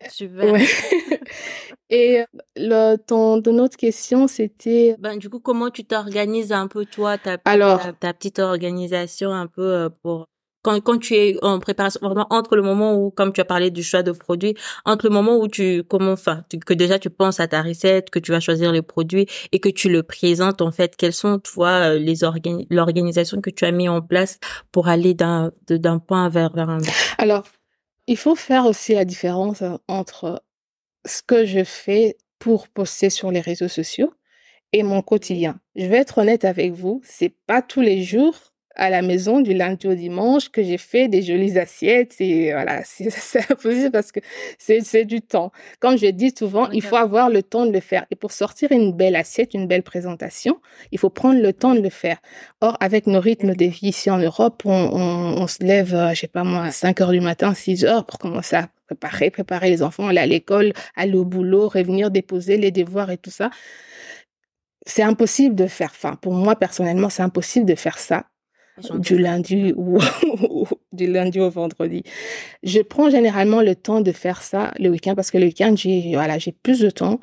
[0.08, 0.52] super.
[0.52, 0.66] Ouais.
[1.90, 2.24] et
[2.56, 4.96] le, ton, de notre question, c'était...
[4.98, 9.32] Ben, du coup, comment tu t'organises un peu, toi, ta, Alors, ta, ta petite organisation
[9.32, 10.28] un peu pour
[10.66, 13.82] quand, tu es en préparation, vraiment entre le moment où, comme tu as parlé du
[13.82, 17.48] choix de produits, entre le moment où tu, comment, enfin, que déjà tu penses à
[17.48, 20.96] ta recette, que tu vas choisir les produits et que tu le présentes, en fait,
[20.96, 24.38] quelles sont, toi, euh, les organi l'organisation que tu as mis en place
[24.72, 27.14] pour aller d'un, d'un point vers, vers un autre?
[27.18, 27.44] Alors,
[28.06, 30.42] il faut faire aussi la différence entre
[31.04, 34.12] ce que je fais pour poster sur les réseaux sociaux
[34.72, 35.60] et mon quotidien.
[35.74, 39.54] Je vais être honnête avec vous, c'est pas tous les jours à la maison du
[39.54, 44.20] lundi au dimanche que j'ai fait des jolies assiettes et voilà, c'est impossible parce que
[44.58, 45.50] c'est du temps.
[45.80, 48.06] Comme je dis souvent, il faut avoir le temps de le faire.
[48.10, 50.60] Et pour sortir une belle assiette, une belle présentation,
[50.92, 52.18] il faut prendre le temps de le faire.
[52.60, 56.14] Or, avec nos rythmes de vie ici en Europe, on, on, on se lève, euh,
[56.14, 59.30] je sais pas moi, à 5 heures du matin, 6 heures pour commencer à préparer,
[59.30, 63.30] préparer les enfants, aller à l'école, aller au boulot, revenir déposer les devoirs et tout
[63.30, 63.50] ça.
[64.86, 68.26] C'est impossible de faire, enfin, pour moi personnellement, c'est impossible de faire ça
[68.98, 69.98] du lundi ou
[70.92, 72.02] du lundi au vendredi.
[72.62, 76.12] Je prends généralement le temps de faire ça le week-end parce que le week-end, j'ai
[76.14, 77.20] voilà, j'ai plus de temps.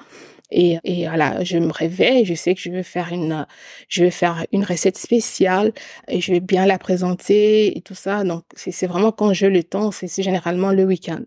[0.51, 3.47] Et, et voilà, je me réveille, je sais que je vais faire une,
[3.89, 5.73] je vais faire une recette spéciale
[6.07, 8.23] et je vais bien la présenter et tout ça.
[8.23, 11.21] Donc, c'est vraiment quand j'ai le temps, c'est généralement le week-end.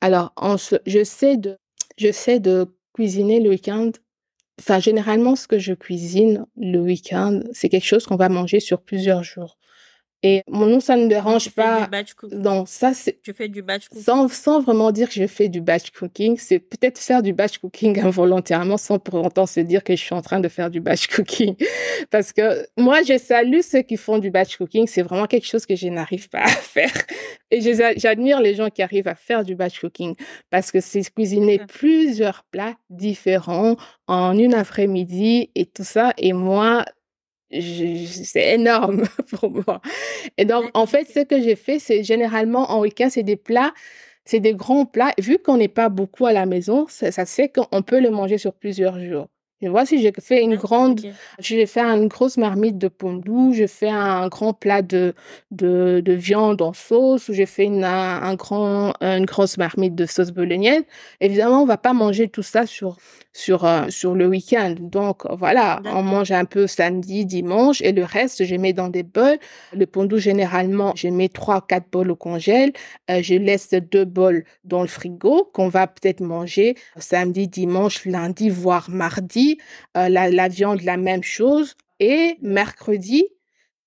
[0.00, 1.58] Alors, on se, je sais de,
[1.98, 3.90] je sais de cuisiner le week-end
[4.60, 8.82] Enfin, généralement, ce que je cuisine le week-end, c'est quelque chose qu'on va manger sur
[8.82, 9.58] plusieurs jours.
[10.26, 11.86] Et mon nom, ça ne dérange pas.
[12.32, 13.20] Donc, ça, c'est.
[13.20, 14.02] Tu fais du batch cooking.
[14.02, 16.38] Sans, sans vraiment dire que je fais du batch cooking.
[16.38, 20.14] C'est peut-être faire du batch cooking involontairement sans pour autant se dire que je suis
[20.14, 21.54] en train de faire du batch cooking.
[22.10, 24.86] Parce que moi, je salue ceux qui font du batch cooking.
[24.86, 26.94] C'est vraiment quelque chose que je n'arrive pas à faire.
[27.50, 30.14] Et j'admire les gens qui arrivent à faire du batch cooking
[30.48, 36.14] parce que c'est cuisiner plusieurs plats différents en une après-midi et tout ça.
[36.16, 36.86] Et moi,
[37.60, 39.80] c'est énorme pour moi.
[40.38, 43.72] Et donc, en fait, ce que j'ai fait, c'est généralement en week-end, c'est des plats,
[44.24, 45.12] c'est des grands plats.
[45.18, 48.54] Vu qu'on n'est pas beaucoup à la maison, ça, ça qu'on peut le manger sur
[48.54, 49.28] plusieurs jours.
[49.86, 51.00] Si j'ai fait une grande,
[51.38, 55.14] j'ai fait une grosse marmite de pondou, je fais un grand plat de,
[55.50, 60.06] de, de viande en sauce, ou j'ai fait une, un, grand, une grosse marmite de
[60.06, 60.82] sauce bolognaise.
[61.20, 62.96] Évidemment, on va pas manger tout ça sur,
[63.32, 64.74] sur, euh, sur le week-end.
[64.78, 69.02] Donc, voilà, on mange un peu samedi, dimanche, et le reste, je mets dans des
[69.02, 69.38] bols.
[69.72, 72.72] Le pondou, généralement, je mets trois, quatre bols au congèle.
[73.10, 78.48] Euh, je laisse deux bols dans le frigo qu'on va peut-être manger samedi, dimanche, lundi,
[78.48, 79.53] voire mardi
[79.96, 81.74] euh, la, viande, la même chose.
[82.00, 83.26] Et mercredi,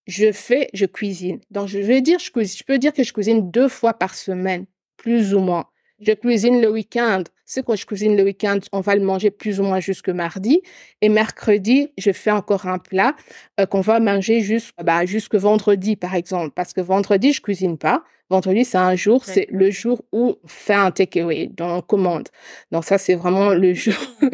[0.06, 1.40] je fais, je cuisine.
[1.52, 4.66] Donc, je vais dire, je, je peux dire que je cuisine deux fois par semaine,
[4.96, 5.66] plus ou moins.
[6.00, 7.24] Je cuisine le week-end.
[7.48, 10.62] Ce que je cuisine le week-end, on va le manger plus ou moins jusque mardi.
[11.02, 13.16] Et mercredi, je fais encore un plat
[13.60, 16.52] euh, qu'on va manger jusque, bah, jusque vendredi, par exemple.
[16.54, 18.04] Parce que vendredi, je cuisine pas.
[18.30, 22.28] Vendredi, c'est un jour, c'est le jour où on fait un takeaway, donc on commande.
[22.74, 23.96] Donc ça, c'est vraiment le jour.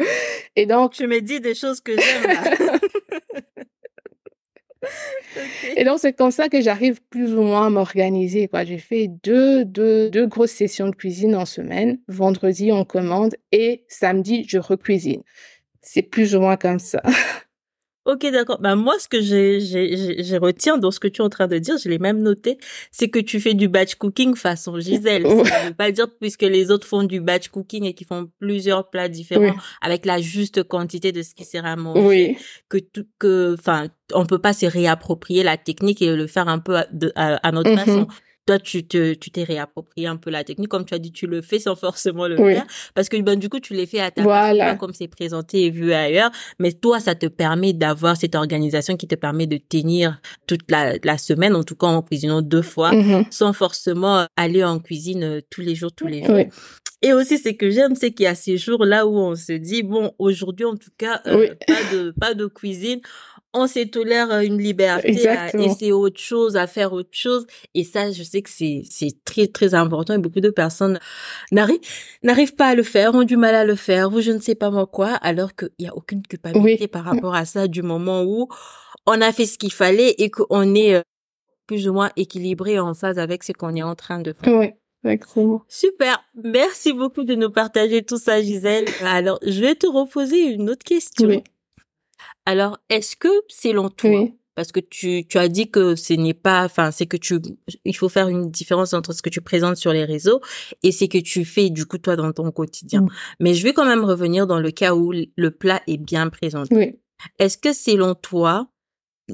[0.56, 0.94] Et donc.
[0.94, 2.80] Tu me dis des choses que j'aime.
[5.76, 8.48] Et donc, c'est comme ça que j'arrive plus ou moins à m'organiser.
[8.64, 11.98] J'ai fait deux, deux, deux grosses sessions de cuisine en semaine.
[12.08, 15.22] Vendredi, on commande et samedi, je recuisine.
[15.80, 17.02] C'est plus ou moins comme ça.
[18.06, 18.60] Ok, d'accord.
[18.60, 21.46] Bah moi, ce que j'ai, j'ai, j'ai retiens dans ce que tu es en train
[21.46, 22.58] de dire, je l'ai même noté,
[22.90, 25.26] c'est que tu fais du batch cooking façon Gisèle.
[25.46, 28.90] Ça veut pas dire puisque les autres font du batch cooking et qui font plusieurs
[28.90, 32.36] plats différents avec la juste quantité de ce qui sera mangé, oui.
[32.68, 36.58] que tout, que, enfin, on peut pas se réapproprier la technique et le faire un
[36.58, 37.78] peu à, à, notre mm-hmm.
[37.78, 38.06] façon
[38.46, 40.68] toi tu te tu t'es réapproprié un peu la technique.
[40.68, 42.66] Comme tu as dit tu le fais sans forcément le faire.
[42.94, 44.76] Parce que ben du coup tu l'es fait à ta voilà.
[44.76, 46.30] comme c'est présenté et vu ailleurs.
[46.58, 50.94] Mais toi ça te permet d'avoir cette organisation qui te permet de tenir toute la,
[51.02, 53.26] la semaine en tout cas en cuisinant deux fois mm-hmm.
[53.30, 56.38] sans forcément aller en cuisine euh, tous les jours tous les jours.
[57.04, 59.52] Et aussi, c'est que j'aime, c'est qu'il y a ces jours là où on se
[59.52, 63.00] dit, bon, aujourd'hui, en tout cas, euh, pas de, pas de cuisine
[63.54, 67.46] on se tolère euh, une liberté à essayer autre chose, à faire autre chose.
[67.74, 70.98] Et ça, je sais que c'est, c'est très, très important et beaucoup de personnes
[71.52, 71.80] n'arrivent,
[72.22, 74.54] n'arrivent pas à le faire, ont du mal à le faire ou je ne sais
[74.54, 78.24] pas moi quoi, alors qu'il n'y a aucune culpabilité par rapport à ça du moment
[78.24, 78.48] où
[79.06, 81.02] on a fait ce qu'il fallait et qu'on est euh,
[81.66, 84.58] plus ou moins équilibré en phase avec ce qu'on est en train de faire.
[84.58, 84.70] Oui.
[85.04, 85.62] Exactement.
[85.68, 86.24] Super.
[86.42, 88.86] Merci beaucoup de nous partager tout ça, Gisèle.
[89.04, 91.28] Alors, je vais te reposer une autre question.
[91.28, 91.44] Oui.
[92.46, 96.64] Alors, est-ce que selon toi, parce que tu, tu as dit que ce n'est pas,
[96.64, 97.38] enfin, c'est que tu,
[97.84, 100.40] il faut faire une différence entre ce que tu présentes sur les réseaux
[100.82, 103.02] et ce que tu fais du coup toi dans ton quotidien.
[103.02, 103.08] Mm.
[103.40, 106.74] Mais je vais quand même revenir dans le cas où le plat est bien présenté.
[106.74, 107.00] Oui.
[107.38, 108.68] Est-ce que selon toi,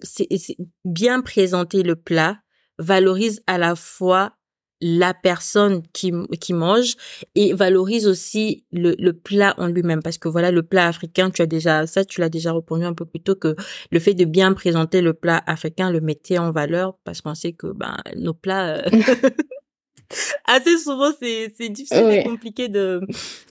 [0.03, 0.29] c'est
[0.85, 2.39] bien présenter le plat
[2.79, 4.33] valorise à la fois
[4.81, 6.97] la personne qui, qui mange
[7.35, 10.03] et valorise aussi le, le plat en lui-même.
[10.03, 12.95] Parce que voilà le plat africain tu as déjà ça tu l'as déjà répondu un
[12.95, 13.57] peu plus tôt que
[13.91, 17.53] le fait de bien présenter le plat africain le mettait en valeur parce qu'on sait
[17.53, 18.83] que ben nos plats euh,
[20.47, 23.01] assez souvent c'est c'est difficile et compliqué de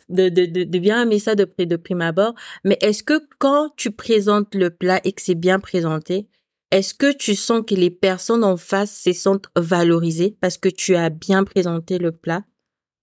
[0.09, 2.33] de, de de bien aimer ça de près de prime abord.
[2.63, 6.27] Mais est-ce que quand tu présentes le plat et que c'est bien présenté
[6.71, 10.95] est-ce que tu sens que les personnes en face se sentent valorisées parce que tu
[10.95, 12.43] as bien présenté le plat?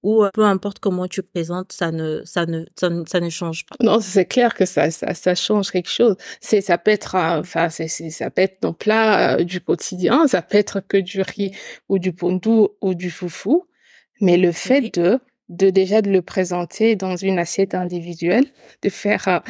[0.03, 3.75] Ou euh, peu importe comment tu présentes, ça ne, ça ne, ça ne, change pas?
[3.81, 6.15] Non, c'est clair que ça, ça, ça change quelque chose.
[6.41, 10.29] C'est, ça peut être, euh, enfin, c'est, ça peut être nos plats euh, du quotidien,
[10.29, 11.51] ça peut être que du riz
[11.89, 13.65] ou du pondou ou du foufou,
[14.21, 18.47] mais le fait de de déjà de le présenter dans une assiette individuelle,
[18.83, 19.43] de faire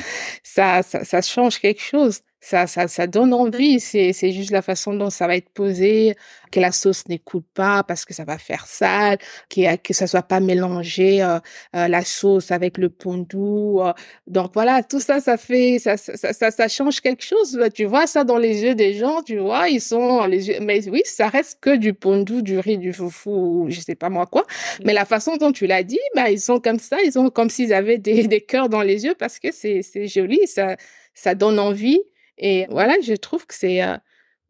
[0.42, 3.80] ça, ça, ça change quelque chose ça, ça, ça donne envie.
[3.80, 6.14] C'est, c'est juste la façon dont ça va être posé,
[6.52, 9.18] que la sauce n'écoute pas parce que ça va faire sale,
[9.50, 11.38] que, que ça soit pas mélangé euh,
[11.74, 13.80] euh, la sauce avec le pondou.
[13.80, 13.92] Euh.
[14.26, 17.58] Donc voilà, tout ça, ça fait, ça, ça, ça, ça, change quelque chose.
[17.74, 20.60] Tu vois ça dans les yeux des gens, tu vois, ils sont les yeux.
[20.60, 24.26] Mais oui, ça reste que du pondou, du riz, du foufou, je sais pas moi
[24.26, 24.44] quoi.
[24.84, 27.50] Mais la façon dont tu l'as dit, bah ils sont comme ça, ils sont comme
[27.50, 30.76] s'ils avaient des, des cœurs dans les yeux parce que c'est, c'est joli, ça,
[31.14, 32.00] ça donne envie.
[32.38, 33.96] Et voilà, je trouve que c'est, euh,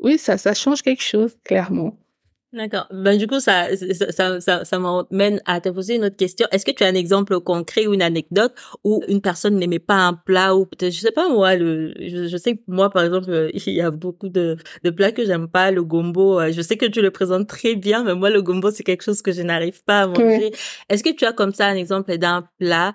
[0.01, 1.99] oui, ça, ça change quelque chose, clairement.
[2.53, 2.87] D'accord.
[2.93, 3.67] Ben, du coup, ça,
[4.11, 6.47] ça, ça, ça, m'amène à te poser une autre question.
[6.53, 8.55] Est-ce que tu as un exemple concret ou une anecdote
[8.85, 12.29] où une personne n'aimait pas un plat ou peut-être, je sais pas moi, le, je,
[12.29, 15.25] je, sais que moi, par exemple, euh, il y a beaucoup de, de plats que
[15.27, 15.73] j'aime pas.
[15.73, 18.71] Le gombo, euh, je sais que tu le présentes très bien, mais moi, le gombo,
[18.71, 20.53] c'est quelque chose que je n'arrive pas à manger.
[20.89, 22.95] Est-ce que tu as comme ça un exemple d'un plat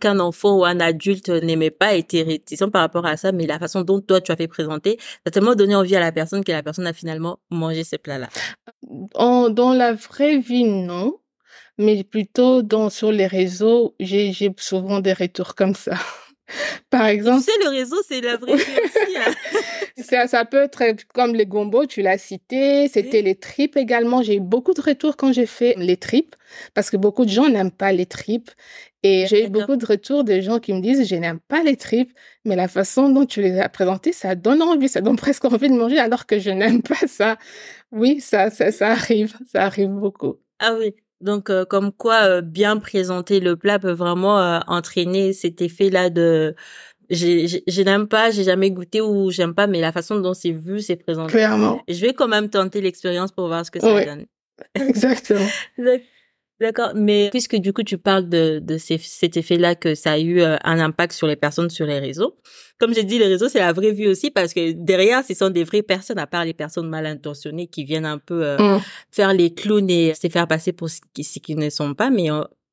[0.00, 3.46] qu'un enfant ou un adulte n'aimait pas et était réticent par rapport à ça, mais
[3.46, 6.10] la façon dont toi, tu as fait présenter, ça a tellement donné envie à la
[6.10, 8.28] personne que la personne a finalement mangé ce plat-là?
[9.14, 11.18] En, dans la vraie vie, non.
[11.78, 15.96] Mais plutôt dans, sur les réseaux, j'ai, j'ai souvent des retours comme ça.
[16.90, 17.44] Par exemple.
[17.44, 19.16] Tu sais, le réseau, c'est la vraie vie aussi.
[19.16, 19.32] Hein.
[19.96, 22.88] ça, ça peut être comme les gombos, tu l'as cité.
[22.88, 24.22] C'était les tripes également.
[24.22, 26.34] J'ai eu beaucoup de retours quand j'ai fait les tripes
[26.74, 28.50] parce que beaucoup de gens n'aiment pas les tripes.
[29.02, 31.76] Et j'ai eu beaucoup de retours de gens qui me disent, je n'aime pas les
[31.76, 32.12] tripes,
[32.44, 35.68] mais la façon dont tu les as présentées, ça donne envie, ça donne presque envie
[35.68, 37.36] de manger alors que je n'aime pas ça.
[37.90, 40.36] Oui, ça, ça, ça arrive, ça arrive beaucoup.
[40.58, 40.94] Ah oui.
[41.22, 46.10] Donc, euh, comme quoi, euh, bien présenter le plat peut vraiment euh, entraîner cet effet-là
[46.10, 46.56] de
[47.12, 50.80] je n'aime pas, j'ai jamais goûté ou j'aime pas, mais la façon dont c'est vu,
[50.80, 51.32] c'est présenté.
[51.32, 51.82] Clairement.
[51.88, 54.26] Je vais quand même tenter l'expérience pour voir ce que ça donne.
[54.74, 55.46] Exactement.
[56.62, 60.40] D'accord, mais puisque du coup tu parles de, de cet effet-là que ça a eu
[60.40, 62.36] euh, un impact sur les personnes sur les réseaux,
[62.78, 65.50] comme j'ai dit, les réseaux c'est la vraie vie aussi parce que derrière ce sont
[65.50, 68.80] des vraies personnes, à part les personnes mal intentionnées qui viennent un peu euh, mm.
[69.10, 72.28] faire les clowns et se faire passer pour ce qui, ne sont pas, mais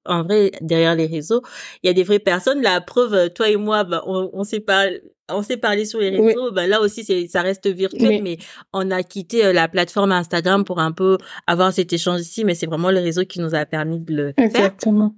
[0.09, 1.41] en vrai, derrière les réseaux,
[1.83, 2.61] il y a des vraies personnes.
[2.61, 4.87] La preuve, toi et moi, bah, on, on s'est pas
[5.31, 8.37] on s'est parlé sur les réseaux, ben là aussi c'est ça reste virtuel, mais
[8.73, 12.55] on a quitté euh, la plateforme Instagram pour un peu avoir cet échange ici, mais
[12.55, 15.15] c'est vraiment le réseau qui nous a permis de le Exactement.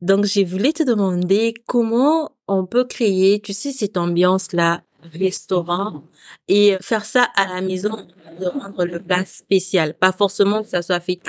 [0.00, 4.82] Donc j'ai voulu te demander comment on peut créer, tu sais, cette ambiance là
[5.12, 6.02] restaurant
[6.48, 8.06] et faire ça à la maison,
[8.40, 11.20] de rendre le plat spécial, pas forcément que ça soit fait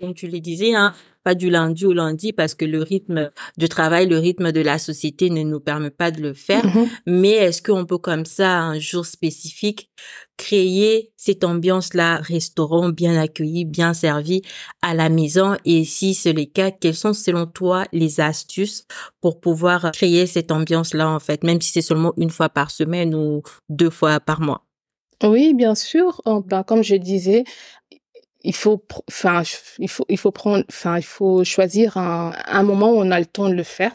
[0.00, 0.92] comme tu le disais, hein,
[1.24, 4.78] pas du lundi au lundi parce que le rythme du travail, le rythme de la
[4.78, 6.64] société ne nous permet pas de le faire.
[6.64, 6.88] Mm-hmm.
[7.06, 9.90] Mais est-ce qu'on peut comme ça, un jour spécifique,
[10.36, 14.42] créer cette ambiance-là, restaurant bien accueilli, bien servi
[14.82, 15.56] à la maison?
[15.64, 18.86] Et si c'est le cas, quelles sont selon toi les astuces
[19.20, 23.14] pour pouvoir créer cette ambiance-là, en fait, même si c'est seulement une fois par semaine
[23.14, 24.64] ou deux fois par mois?
[25.22, 26.20] Oui, bien sûr.
[26.46, 27.44] Ben, comme je disais,
[28.44, 29.42] il faut, enfin,
[29.78, 33.18] il faut, il faut prendre, enfin, il faut choisir un, un moment où on a
[33.18, 33.92] le temps de le faire.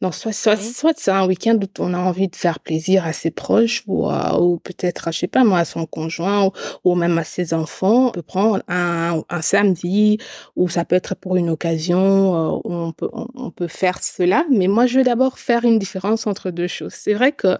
[0.00, 3.12] Donc, soit, soit, soit c'est un week-end où on a envie de faire plaisir à
[3.12, 6.50] ses proches ou, ou peut-être, je sais pas moi, à son conjoint
[6.84, 8.08] ou, même à ses enfants.
[8.08, 10.18] On peut prendre un, un samedi
[10.56, 14.44] ou ça peut être pour une occasion euh, où on peut, on, peut faire cela.
[14.50, 16.92] Mais moi, je veux d'abord faire une différence entre deux choses.
[16.92, 17.56] C'est vrai que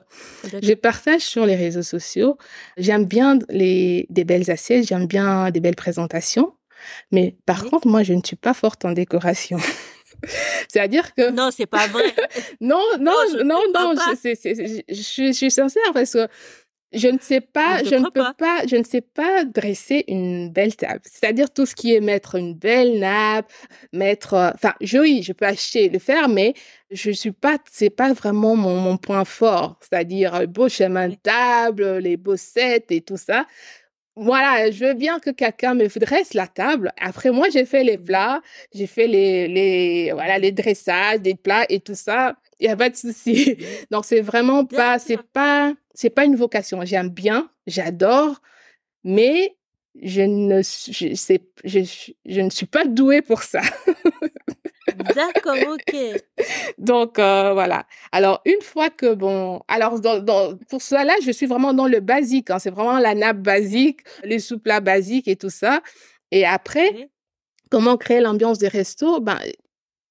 [0.62, 2.36] je partage sur les réseaux sociaux.
[2.76, 6.23] J'aime bien les, des belles assiettes, j'aime bien des belles présentations.
[7.10, 9.58] Mais par contre, moi, je ne suis pas forte en décoration.
[10.68, 11.30] C'est-à-dire que...
[11.30, 12.14] Non, c'est pas vrai.
[12.60, 13.12] non, non,
[13.44, 16.28] non, non, je, je, suis sincère parce que
[16.92, 18.66] je ne sais pas, je, ne peux pas.
[18.66, 21.00] je ne sais pas dresser une belle table.
[21.04, 23.52] C'est-à-dire tout ce qui est mettre une belle nappe,
[23.92, 26.54] mettre, euh, enfin, oui, je peux acheter, le faire, mais
[26.90, 29.76] je suis pas, c'est pas vraiment mon, mon point fort.
[29.80, 33.44] C'est-à-dire euh, beau chemin de table, les bossettes et tout ça
[34.16, 36.92] voilà, je veux bien que quelqu'un me dresse la table.
[37.00, 38.40] Après, moi, j'ai fait les plats,
[38.72, 42.36] j'ai fait les, les, voilà, les dressages des plats et tout ça.
[42.60, 43.56] Il y a pas de souci.
[43.90, 46.84] Donc, c'est vraiment pas, c'est pas, c'est pas une vocation.
[46.84, 48.40] J'aime bien, j'adore,
[49.04, 49.56] mais
[50.02, 51.14] je ne, je,
[51.64, 53.62] je, je ne suis pas douée pour ça.
[55.14, 55.96] D'accord, ok.
[56.78, 57.86] Donc euh, voilà.
[58.12, 62.00] Alors une fois que bon, alors dans, dans, pour cela, je suis vraiment dans le
[62.00, 62.50] basique.
[62.50, 65.82] Hein, c'est vraiment la nappe basique, les sous-plats basiques et tout ça.
[66.30, 67.10] Et après,
[67.70, 69.20] comment créer l'ambiance des restos?
[69.20, 69.38] Ben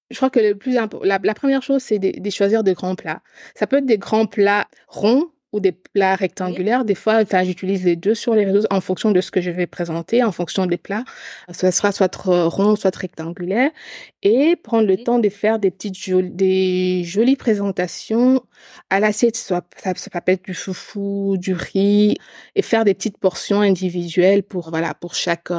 [0.09, 2.73] je crois que le plus important, la, la, première chose, c'est de, de, choisir des
[2.73, 3.21] grands plats.
[3.55, 6.83] Ça peut être des grands plats ronds ou des plats rectangulaires.
[6.83, 9.51] Des fois, enfin, j'utilise les deux sur les réseaux en fonction de ce que je
[9.51, 11.05] vais présenter, en fonction des plats.
[11.51, 13.71] Ce sera soit rond, soit rectangulaire.
[14.23, 18.41] Et prendre le temps de faire des petites jolies, des jolies présentations
[18.89, 19.37] à l'assiette.
[19.37, 22.17] Soit, ça, ça peut être du foufou, du riz,
[22.55, 25.51] et faire des petites portions individuelles pour, voilà, pour chaque,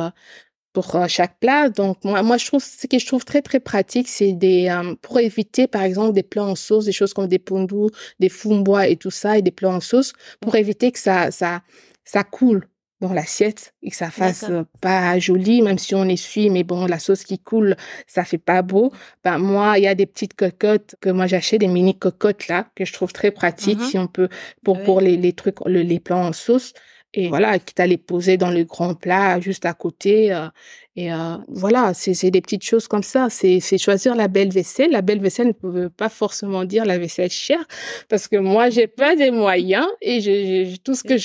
[0.74, 1.70] pour euh, chaque plat.
[1.70, 4.94] Donc moi, moi je trouve ce que je trouve très très pratique, c'est des euh,
[5.00, 8.88] pour éviter par exemple des plats en sauce, des choses comme des pondous, des fumbois
[8.88, 11.62] et tout ça et des plats en sauce pour éviter que ça ça
[12.04, 12.68] ça coule
[13.00, 16.86] dans l'assiette et que ça fasse euh, pas joli même si on essuie mais bon
[16.86, 20.34] la sauce qui coule ça fait pas beau ben moi il y a des petites
[20.34, 23.90] cocottes que moi j'achète des mini cocottes là que je trouve très pratique mm-hmm.
[23.90, 24.28] si on peut
[24.64, 26.72] pour pour les, les trucs les plats en sauce
[27.16, 30.32] et voilà, quitte à les poser dans le grand plat juste à côté.
[30.32, 30.48] Euh,
[30.96, 33.28] et euh, voilà, c'est des petites choses comme ça.
[33.30, 34.90] C'est choisir la belle vaisselle.
[34.90, 37.64] La belle vaisselle ne veut pas forcément dire la vaisselle chère,
[38.08, 41.16] parce que moi, j'ai pas des moyens et je, tout ce que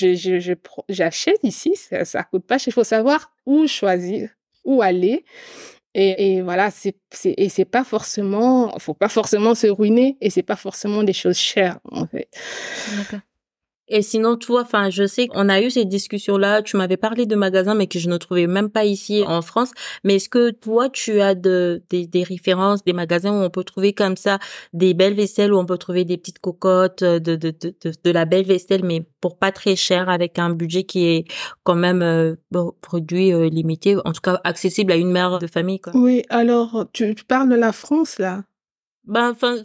[0.88, 2.58] j'achète ici, ça, ça coûte pas.
[2.64, 4.30] Il faut savoir où choisir,
[4.64, 5.24] où aller.
[5.94, 10.44] Et, et voilà, c'est et c'est pas forcément, faut pas forcément se ruiner et c'est
[10.44, 12.28] pas forcément des choses chères en fait.
[13.90, 16.62] Et sinon, toi, enfin, je sais qu'on a eu ces discussions-là.
[16.62, 19.72] Tu m'avais parlé de magasins, mais que je ne trouvais même pas ici en France.
[20.04, 23.64] Mais est-ce que toi, tu as de, des, des références, des magasins où on peut
[23.64, 24.38] trouver comme ça
[24.72, 28.24] des belles vaisselles, où on peut trouver des petites cocottes, de, de, de, de, la
[28.24, 31.24] belle vaisselle, mais pour pas très cher, avec un budget qui est
[31.64, 32.36] quand même euh,
[32.80, 35.92] produit euh, limité, en tout cas accessible à une mère de famille, quoi.
[35.96, 38.44] Oui, alors, tu, tu parles de la France, là?
[39.04, 39.56] Ben, enfin,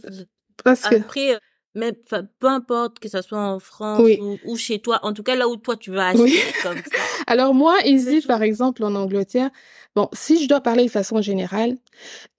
[0.63, 0.95] parce que...
[0.95, 1.37] Après,
[1.75, 4.01] mais peu importe que ça soit en France
[4.45, 7.01] ou, chez toi, en tout cas là où toi tu vas acheter comme ça.
[7.27, 9.49] Alors moi, ici, par exemple, en Angleterre,
[9.95, 11.77] bon, si je dois parler de façon générale,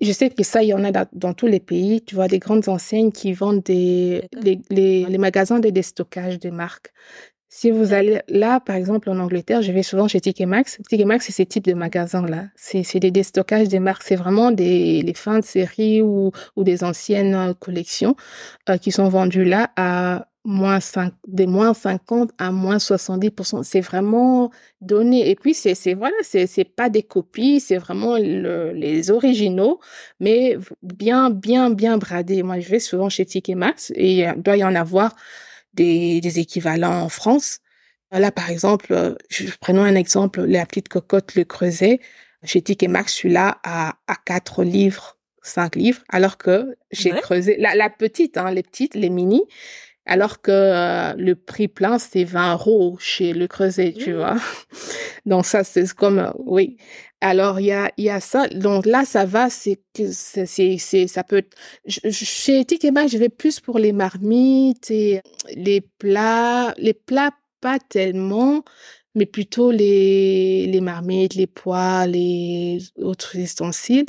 [0.01, 2.03] je sais que ça, il y en a dans, tous les pays.
[2.03, 6.51] Tu vois, des grandes enseignes qui vendent des les, les, les magasins de déstockage des
[6.51, 6.93] marques.
[7.59, 10.79] Si vous allez là, par exemple, en Angleterre, je vais souvent chez TK Maxx.
[10.91, 12.49] TK Maxx, c'est ces types de magasins-là.
[12.55, 14.03] C'est, des déstockages des marques.
[14.03, 18.15] C'est vraiment des, les fins de série ou, ou des anciennes collections
[18.69, 23.63] euh, qui sont vendues là à moins 5, des moins 50 à moins 70%.
[23.63, 24.51] C'est vraiment
[24.83, 25.31] donné.
[25.31, 29.81] Et puis, c'est, c'est, voilà, c'est, pas des copies, c'est vraiment le, les originaux,
[30.21, 32.43] mais bien, bien, bien bradés.
[32.43, 35.17] Moi, je vais souvent chez TK Maxx et il doit y en avoir
[35.77, 37.61] des, des équivalents en France.
[38.11, 42.01] Là, par exemple, je, prenons un exemple, la petite cocotte Le Creuset.
[42.45, 47.75] Chez TK Maxx, celui-là à, à 4 livres, 5 livres, alors que j'ai creusé, la,
[47.75, 49.43] la petite, hein, les petites, les mini,
[50.07, 54.17] alors que euh, le prix plein c'est 20 euros chez le Creuset, tu mmh.
[54.17, 54.37] vois.
[55.27, 56.77] Donc ça c'est comme euh, oui.
[57.21, 58.49] Alors il y a il y a ça.
[58.49, 63.29] Donc là ça va, c'est que c'est c'est ça peut être, chez Tikema je vais
[63.29, 65.21] plus pour les marmites et
[65.55, 68.63] les plats les plats pas tellement
[69.17, 74.05] mais plutôt les, les marmites, les pois, les autres ustensiles.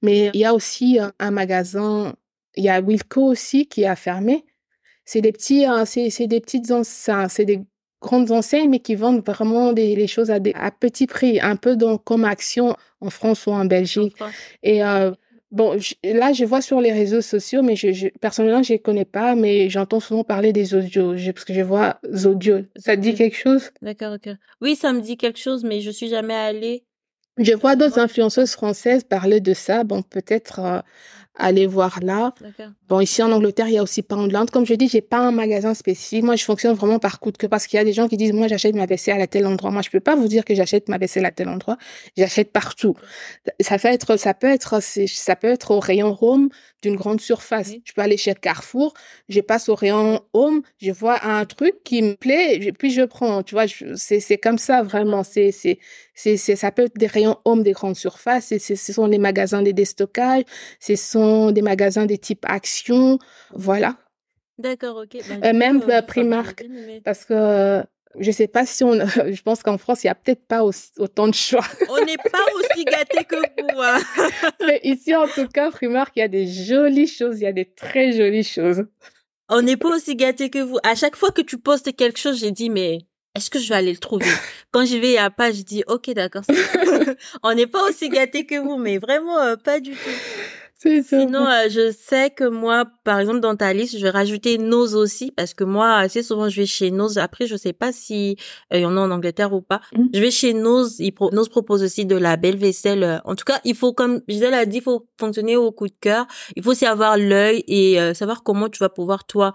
[0.00, 2.14] Mais il y a aussi un, un magasin,
[2.54, 4.44] il y a Wilco aussi qui a fermé
[5.04, 7.60] c'est des petits, hein, c'est, des petites enseignes, c'est des
[8.00, 11.56] grandes enseignes, mais qui vendent vraiment des, les choses à, des, à petit prix, un
[11.56, 14.14] peu comme Action en France ou en Belgique.
[14.62, 15.12] Et euh,
[15.50, 19.04] bon, là, je vois sur les réseaux sociaux, mais je, je personnellement, je les connais
[19.06, 22.60] pas, mais j'entends souvent parler des audios, parce que je vois audios.
[22.76, 23.70] Ça te dit quelque chose?
[23.80, 24.34] D'accord, ok.
[24.60, 26.84] Oui, ça me dit quelque chose, mais je suis jamais allée.
[27.38, 29.82] Je vois d'autres influenceuses françaises parler de ça.
[29.82, 30.80] Bon, peut-être euh,
[31.36, 32.32] aller voir là.
[32.88, 34.50] Bon, ici en Angleterre, il y a aussi Poundland.
[34.50, 36.22] Comme je dis, j'ai pas un magasin spécifique.
[36.22, 38.16] Moi, je fonctionne vraiment par coup de cœur parce qu'il y a des gens qui
[38.16, 39.70] disent, moi, j'achète ma vaisselle à tel endroit.
[39.70, 41.76] Moi, je peux pas vous dire que j'achète ma vaisselle à tel endroit.
[42.16, 42.94] J'achète partout.
[43.60, 46.48] Ça peut être, ça peut être, ça peut être au rayon home
[46.82, 47.72] d'une grande surface.
[47.84, 48.94] Je peux aller chez Carrefour,
[49.28, 53.42] je passe au rayon home, je vois un truc qui me plaît, puis je prends.
[53.42, 53.64] Tu vois,
[53.96, 55.24] c'est, c'est comme ça vraiment.
[55.24, 55.78] C'est, c'est,
[56.14, 58.46] c'est, ça peut être des rayons home des grandes surfaces.
[58.46, 60.44] C'est, ce sont les magasins des déstockages.
[60.78, 63.18] Ce sont des magasins des types Action.
[63.52, 63.96] Voilà.
[64.58, 65.18] D'accord, ok.
[65.28, 66.64] Ben, euh, même euh, Primark,
[67.04, 67.82] parce que
[68.18, 68.92] je sais pas si on,
[69.32, 70.62] je pense qu'en France, il y a peut-être pas
[70.98, 71.64] autant de choix.
[71.88, 73.80] On n'est pas aussi gâtés que vous.
[73.80, 73.98] Hein.
[74.66, 77.52] Mais ici, en tout cas, Primark, il y a des jolies choses, il y a
[77.52, 78.84] des très jolies choses.
[79.48, 80.78] On n'est pas aussi gâtés que vous.
[80.84, 83.00] À chaque fois que tu postes quelque chose, j'ai dit, mais
[83.34, 84.26] est-ce que je vais aller le trouver?
[84.70, 86.44] Quand je vais à pas, je dis, ok, d'accord.
[87.42, 90.10] on n'est pas aussi gâtés que vous, mais vraiment euh, pas du tout.
[91.02, 94.94] Sinon, euh, je sais que moi, par exemple, dans ta liste, je vais rajouter Nose
[94.94, 97.18] aussi, parce que moi, assez souvent, je vais chez Nose.
[97.18, 98.36] Après, je sais pas si
[98.72, 99.80] euh, il y en a en Angleterre ou pas.
[99.94, 100.04] Mmh.
[100.12, 100.96] Je vais chez Nose.
[101.00, 103.02] Il Nose propose aussi de la belle vaisselle.
[103.02, 105.86] Euh, en tout cas, il faut, comme Gisèle a dit, il faut fonctionner au coup
[105.86, 106.26] de cœur.
[106.56, 109.52] Il faut aussi avoir l'œil et savoir comment tu vas pouvoir, toi,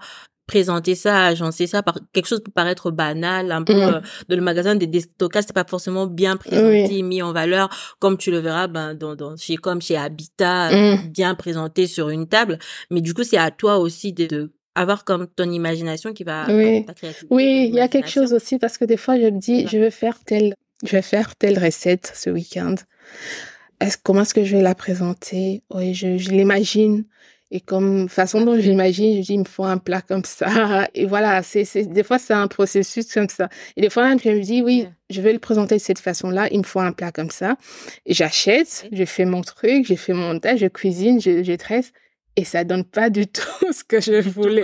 [0.50, 3.82] présenter ça, agencer ça par quelque chose peut paraître banal, un peu mm.
[3.82, 7.68] euh, dans le magasin des déstockages, c'est pas forcément bien présenté, mis en valeur,
[8.00, 11.08] comme tu le verras ben dans, dans chez comme chez Habitat, mm.
[11.10, 12.58] bien présenté sur une table.
[12.90, 16.84] Mais du coup, c'est à toi aussi de, avoir comme ton imagination qui va oui.
[17.30, 19.78] oui il y a quelque chose aussi parce que des fois je me dis je
[19.78, 22.74] vais faire telle je vais faire telle recette ce week-end.
[23.80, 25.62] Est-ce comment est-ce que je vais la présenter?
[25.72, 27.04] Oui je, je l'imagine
[27.50, 30.88] et comme façon dont j'imagine, je dis, il me faut un plat comme ça.
[30.94, 33.48] Et voilà, c'est, c'est, des fois, c'est un processus comme ça.
[33.76, 36.48] Et des fois, même, je me dis, oui, je vais le présenter de cette façon-là,
[36.52, 37.56] il me faut un plat comme ça.
[38.06, 41.92] Et j'achète, je fais mon truc, j'ai fait mon montage, je cuisine, je, je tresse
[42.36, 44.62] et ça donne pas du tout ce que je voulais.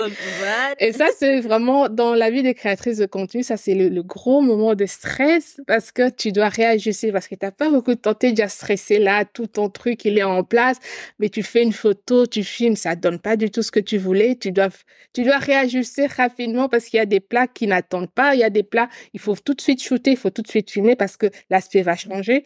[0.79, 4.41] Et ça, c'est vraiment dans la vie des créatrices de contenu, ça c'est le, gros
[4.41, 8.15] moment de stress parce que tu dois réajuster parce que t'as pas beaucoup de temps,
[8.15, 10.79] t'es déjà stressé là, tout ton truc il est en place,
[11.19, 13.99] mais tu fais une photo, tu filmes, ça donne pas du tout ce que tu
[13.99, 14.37] voulais.
[14.37, 14.69] Tu dois,
[15.13, 18.45] tu dois réajuster rapidement parce qu'il y a des plats qui n'attendent pas, il y
[18.45, 20.97] a des plats, il faut tout de suite shooter, il faut tout de suite filmer
[20.97, 22.45] parce que l'aspect va changer.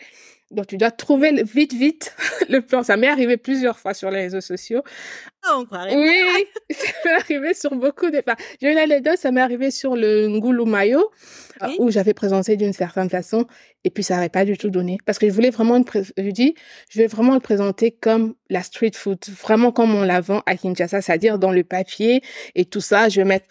[0.51, 2.15] Donc, tu dois trouver vite, vite
[2.49, 2.83] le plan.
[2.83, 4.83] Ça m'est arrivé plusieurs fois sur les réseaux sociaux.
[5.49, 8.21] Oh, on Oui, ça m'est arrivé sur beaucoup de...
[8.61, 11.11] j'ai une anecdote, ça m'est arrivé sur le Ngulu Mayo,
[11.63, 13.47] euh, où j'avais présenté d'une certaine façon,
[13.85, 14.99] et puis ça n'avait pas du tout donné.
[15.07, 16.55] Parce que je voulais vraiment, une je dis,
[16.91, 20.57] je vais vraiment le présenter comme la street food, vraiment comme on la vend à
[20.57, 22.23] Kinshasa, c'est-à-dire dans le papier
[22.57, 23.47] et tout ça, je vais mettre...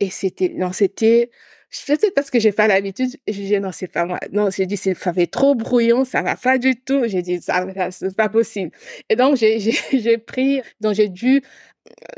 [0.00, 1.30] Et c'était, non, c'était,
[1.78, 3.10] sais parce que j'ai pas l'habitude.
[3.26, 4.18] J'ai dit, non, c'est pas moi.
[4.32, 7.02] Non, j'ai dit, ça fait trop brouillon, ça va pas du tout.
[7.06, 8.70] J'ai dit, ça, c'est pas possible.
[9.08, 11.42] Et donc, j'ai, j'ai pris, donc j'ai dû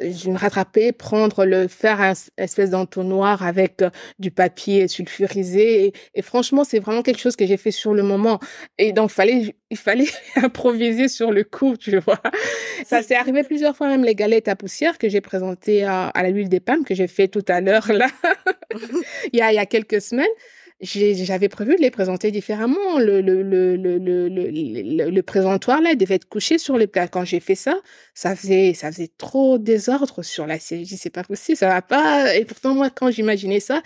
[0.01, 5.93] je me rattraper, prendre le, faire un espèce d'entonnoir avec euh, du papier sulfurisé.
[6.14, 8.39] Et, franchement, c'est vraiment quelque chose que j'ai fait sur le moment.
[8.79, 12.21] Et donc, fallait, il fallait improviser sur le coup, tu vois.
[12.85, 16.23] Ça s'est arrivé plusieurs fois, même les galettes à poussière que j'ai présentées à, à,
[16.23, 18.09] la l'huile des pommes, que j'ai fait tout à l'heure, là.
[19.33, 20.27] il, y a, il y a quelques semaines,
[20.81, 22.99] j'avais prévu de les présenter différemment.
[22.99, 23.20] Le,
[25.22, 27.09] présentoir, là, devait être couché sur les plats.
[27.09, 27.79] Quand j'ai fait ça,
[28.14, 30.87] ça faisait, ça trop désordre sur la série.
[30.87, 32.35] c'est pas possible, ça va pas.
[32.35, 33.81] Et pourtant, moi, quand j'imaginais ça,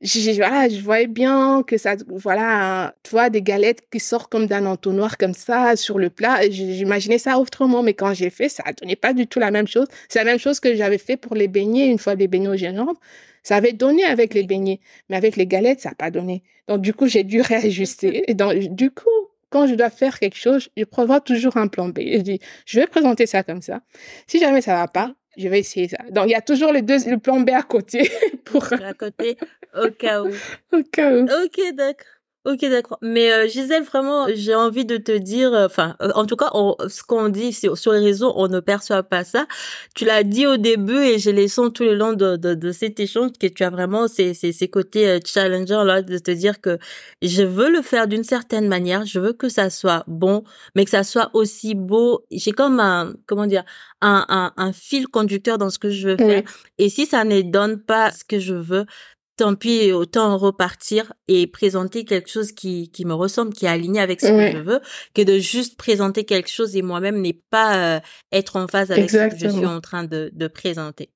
[0.00, 4.66] voilà, je voyais bien que ça, voilà, tu vois, des galettes qui sortent comme d'un
[4.66, 6.40] entonnoir comme ça sur le plat.
[6.50, 9.86] J'imaginais ça autrement, mais quand j'ai fait, ça donnait pas du tout la même chose.
[10.08, 12.56] C'est la même chose que j'avais fait pour les beignets, une fois des beignets au
[12.56, 12.98] gingembre.
[13.44, 16.42] Ça avait donné avec les beignets, mais avec les galettes, ça n'a pas donné.
[16.66, 18.28] Donc, du coup, j'ai dû réajuster.
[18.28, 19.08] Et donc, du coup,
[19.50, 22.00] quand je dois faire quelque chose, je prévois toujours un plan B.
[22.00, 23.82] Je dis, je vais présenter ça comme ça.
[24.26, 25.98] Si jamais ça va pas, je vais essayer ça.
[26.10, 28.10] Donc, il y a toujours les deux, le plan B à côté
[28.44, 28.72] pour.
[28.72, 29.36] À côté,
[29.80, 30.30] au cas où.
[30.72, 31.24] Au cas où.
[31.24, 32.06] Ok, d'accord.
[32.46, 32.98] Ok, d'accord.
[33.00, 36.50] Mais euh, Gisèle, vraiment, j'ai envie de te dire, euh, enfin, euh, en tout cas,
[36.88, 39.46] ce qu'on dit sur, sur, les réseaux, on ne perçoit pas ça.
[39.94, 42.70] Tu l'as dit au début et j'ai les sons tout le long de, de, de
[42.70, 46.60] cet échange que tu as vraiment ces, ces, ces côtés challenger là, de te dire
[46.60, 46.78] que
[47.22, 50.90] je veux le faire d'une certaine manière, je veux que ça soit bon, mais que
[50.90, 52.26] ça soit aussi beau.
[52.30, 53.64] J'ai comme un, comment dire,
[54.02, 56.42] un, un, un fil conducteur dans ce que je veux faire.
[56.76, 58.84] Et si ça ne donne pas ce que je veux,
[59.36, 64.00] tant pis, autant repartir et présenter quelque chose qui, qui me ressemble, qui est aligné
[64.00, 64.80] avec ce que je veux,
[65.14, 68.00] que de juste présenter quelque chose et moi-même n'est pas euh,
[68.32, 71.10] être en phase avec ce que je suis en train de, de présenter.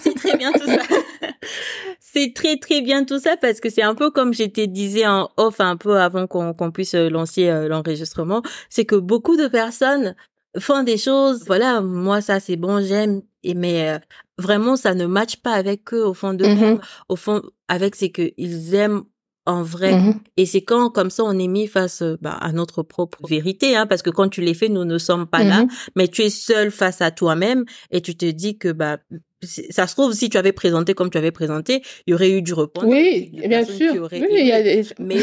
[0.00, 0.78] c'est très bien tout ça.
[2.00, 5.28] c'est très très bien tout ça parce que c'est un peu comme j'étais disais en
[5.36, 9.48] off un peu avant qu'on qu'on puisse euh, lancer euh, l'enregistrement, c'est que beaucoup de
[9.48, 10.14] personnes
[10.58, 13.98] font des choses, voilà, moi ça c'est bon, j'aime, et mais euh,
[14.38, 18.10] vraiment ça ne matche pas avec eux au fond de mmh au fond avec c'est
[18.10, 19.02] que ils aiment
[19.46, 19.94] en vrai.
[19.94, 23.76] Mmh et c'est quand comme ça on est mis face bah, à notre propre vérité
[23.76, 25.64] hein, parce que quand tu les fais nous ne sommes pas là.
[25.64, 28.98] Mmh mais tu es seul face à toi-même et tu te dis que bah
[29.42, 32.42] ça se trouve si tu avais présenté comme tu avais présenté il y aurait eu
[32.42, 34.08] du repos oui bien sûr.
[34.12, 34.86] oui, il y a des...
[34.98, 35.20] mais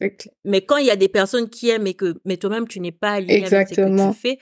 [0.44, 2.92] mais quand il y a des personnes qui aiment et que mais toi-même tu n'es
[2.92, 4.38] pas aligné avec ce que tu fais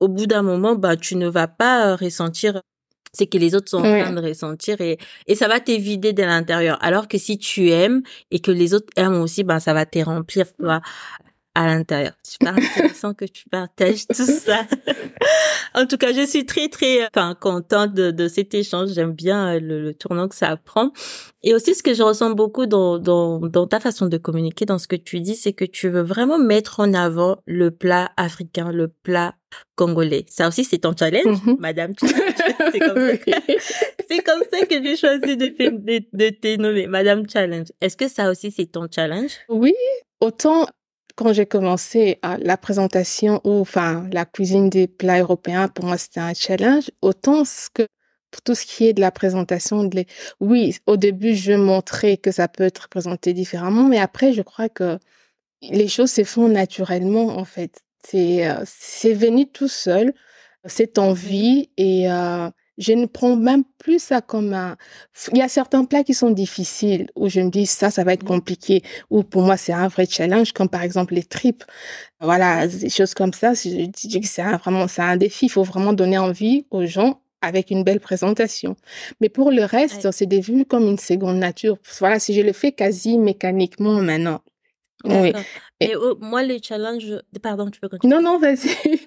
[0.00, 2.60] au bout d'un moment, bah, tu ne vas pas euh, ressentir
[3.12, 6.22] ce que les autres sont en train de ressentir et, et ça va t'évider de
[6.22, 6.76] l'intérieur.
[6.82, 9.98] Alors que si tu aimes et que les autres aiment aussi, bah, ça va te
[10.00, 10.46] remplir,
[11.56, 12.12] à l'intérieur.
[12.22, 14.66] Super intéressant que tu partages tout ça.
[15.74, 18.90] en tout cas, je suis très très enfin contente de, de cet échange.
[18.92, 20.90] J'aime bien euh, le, le, tournant que ça prend.
[21.42, 24.78] Et aussi, ce que je ressens beaucoup dans, dans, dans ta façon de communiquer, dans
[24.78, 28.70] ce que tu dis, c'est que tu veux vraiment mettre en avant le plat africain,
[28.70, 29.34] le plat
[29.76, 30.26] congolais.
[30.28, 31.56] Ça aussi, c'est ton challenge, mm-hmm.
[31.58, 31.94] Madame.
[31.98, 32.98] c'est comme,
[34.26, 37.68] comme, ça que j'ai choisi de, de, de te nommer, Madame Challenge.
[37.80, 39.32] Est-ce que ça aussi, c'est ton challenge?
[39.48, 39.72] Oui,
[40.20, 40.66] autant
[41.16, 45.98] quand j'ai commencé à la présentation ou enfin la cuisine des plats européens, pour moi
[45.98, 46.90] c'était un challenge.
[47.02, 47.88] Autant ce que
[48.30, 50.06] pour tout ce qui est de la présentation, de les...
[50.40, 54.68] oui, au début je montrais que ça peut être présenté différemment, mais après je crois
[54.68, 54.98] que
[55.62, 57.82] les choses se font naturellement en fait.
[58.04, 60.12] C'est euh, c'est venu tout seul
[60.66, 64.76] cette envie et euh, je ne prends même plus ça comme un...
[65.32, 68.12] Il y a certains plats qui sont difficiles, où je me dis, ça, ça va
[68.12, 71.64] être compliqué, ou pour moi, c'est un vrai challenge, comme par exemple les tripes.
[72.20, 73.54] Voilà, des choses comme ça.
[73.54, 75.46] Je dis que c'est vraiment, c'est un défi.
[75.46, 78.76] Il faut vraiment donner envie aux gens avec une belle présentation.
[79.20, 81.76] Mais pour le reste, c'est devenu comme une seconde nature.
[81.98, 84.40] Voilà, si je le fais quasi mécaniquement maintenant.
[85.04, 85.32] Oui.
[85.80, 87.04] Et moi, le challenge,
[87.42, 88.14] pardon, tu peux continuer.
[88.14, 88.98] Non, non, vas-y.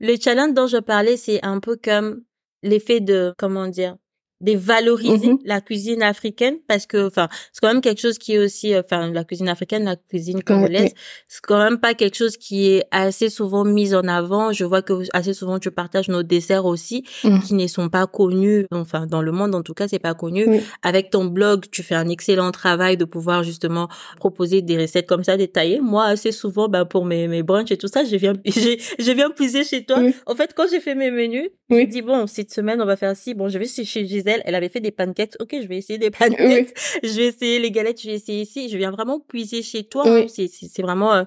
[0.00, 2.22] Le challenge dont je parlais, c'est un peu comme
[2.62, 3.96] l'effet de, comment dire,
[4.40, 5.40] de valoriser mm-hmm.
[5.44, 8.82] la cuisine africaine parce que enfin c'est quand même quelque chose qui est aussi euh,
[8.84, 10.92] enfin la cuisine africaine la cuisine congolaise
[11.26, 14.52] c'est quand même pas quelque chose qui est assez souvent mis en avant.
[14.52, 17.40] Je vois que assez souvent tu partages nos desserts aussi mm.
[17.40, 20.60] qui ne sont pas connus enfin dans le monde en tout cas c'est pas connu.
[20.82, 25.24] Avec ton blog tu fais un excellent travail de pouvoir justement proposer des recettes comme
[25.24, 25.80] ça détaillées.
[25.80, 29.30] Moi assez souvent ben pour mes mes brunchs et tout ça je viens je viens
[29.30, 29.98] puiser chez toi.
[30.26, 33.16] En fait quand j'ai fait mes menus je dis bon cette semaine on va faire
[33.16, 33.34] ci.
[33.34, 35.34] Bon je vais chez Gisèle elle avait fait des pancakes.
[35.40, 36.74] Ok, je vais essayer des pancakes.
[37.02, 38.00] Je vais essayer les galettes.
[38.00, 38.68] Je vais essayer ici.
[38.68, 40.04] Je viens vraiment puiser chez toi.
[40.06, 40.26] Hein.
[40.28, 41.14] C'est vraiment.
[41.14, 41.24] Euh,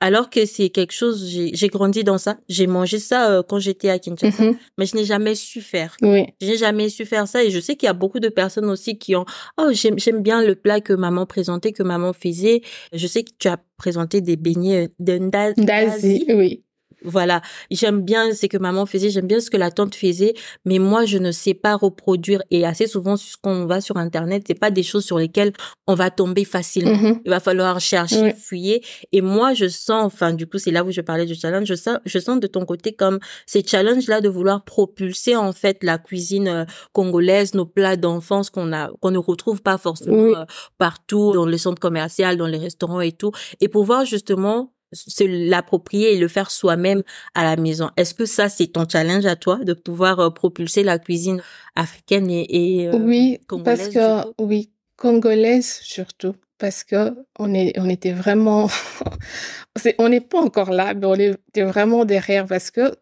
[0.00, 1.26] alors que c'est quelque chose.
[1.28, 2.38] J'ai grandi dans ça.
[2.48, 4.56] J'ai mangé ça euh, quand j'étais à Kinshasa, mm-hmm.
[4.78, 5.96] mais je n'ai jamais su faire.
[6.02, 6.26] Oui.
[6.40, 8.68] Je n'ai jamais su faire ça et je sais qu'il y a beaucoup de personnes
[8.68, 9.24] aussi qui ont.
[9.58, 12.60] Oh, j'aime bien le plat que maman présentait, que maman faisait.
[12.92, 16.26] Je sais que tu as présenté des beignets euh, d'Asie.
[16.28, 16.65] oui
[17.06, 17.40] voilà,
[17.70, 20.34] j'aime bien ce que maman faisait, j'aime bien ce que la tante faisait,
[20.64, 24.44] mais moi je ne sais pas reproduire et assez souvent quand on va sur internet,
[24.46, 25.52] c'est pas des choses sur lesquelles
[25.86, 26.96] on va tomber facilement.
[26.96, 27.20] Mhm.
[27.24, 28.32] Il va falloir chercher, Oui.
[28.38, 28.82] fouiller
[29.12, 31.74] et moi je sens enfin du coup, c'est là où je parlais du challenge, je
[31.74, 35.82] sens je sens de ton côté comme ces challenges là de vouloir propulser en fait
[35.84, 40.34] la cuisine euh, congolaise, nos plats d'enfance qu'on a qu'on ne retrouve pas forcément Oui.
[40.36, 40.44] euh,
[40.78, 43.30] partout dans les centres commerciaux, dans les restaurants et tout
[43.60, 47.02] et pouvoir justement se l'approprier et le faire soi-même
[47.34, 47.90] à la maison.
[47.96, 51.42] Est-ce que ça, c'est ton challenge à toi, de pouvoir euh, propulser la cuisine
[51.74, 52.46] africaine et,
[52.82, 58.12] et euh, Oui, congolaise, parce que oui, congolaise surtout, parce que on est, on était
[58.12, 58.68] vraiment,
[59.98, 62.94] on n'est pas encore là, mais on était vraiment derrière parce que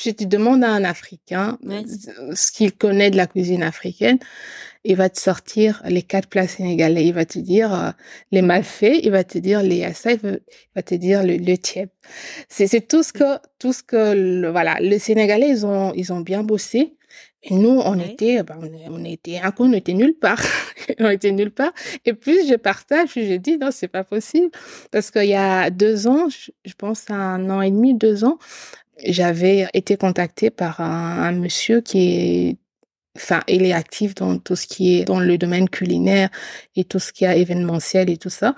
[0.00, 1.82] si tu demandes à un Africain Ouais.
[2.34, 4.18] ce qu'il connaît de la cuisine africaine,
[4.84, 7.06] il va te sortir les quatre plats sénégalais.
[7.06, 7.90] Il va te dire euh,
[8.30, 11.36] les malfaits, il va te dire les assa, il va il va te dire le,
[11.36, 11.90] le tiep.
[12.48, 16.20] C'est tout ce que tout ce que le, voilà les Sénégalais ils ont ils ont
[16.20, 16.92] bien bossé.
[17.42, 18.58] Et nous on était ben,
[18.90, 20.42] on, était un coup on était nulle part,
[20.98, 21.72] on était nulle part.
[22.04, 24.50] Et plus je partage, plus je dis non c'est pas possible
[24.90, 28.24] parce qu'il y a deux ans, je, je pense à un an et demi, deux
[28.24, 28.38] ans,
[29.04, 31.98] j'avais été contactée par un, un monsieur qui
[32.50, 32.56] est
[33.16, 36.28] enfin, il est actif dans tout ce qui est dans le domaine culinaire
[36.76, 38.54] et tout ce qui est événementiel et tout ça.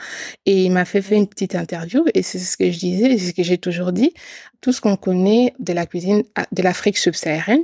[0.47, 3.19] Et il m'a fait faire une petite interview et c'est ce que je disais, et
[3.19, 4.13] c'est ce que j'ai toujours dit.
[4.61, 7.63] Tout ce qu'on connaît de la cuisine a- de l'Afrique subsaharienne,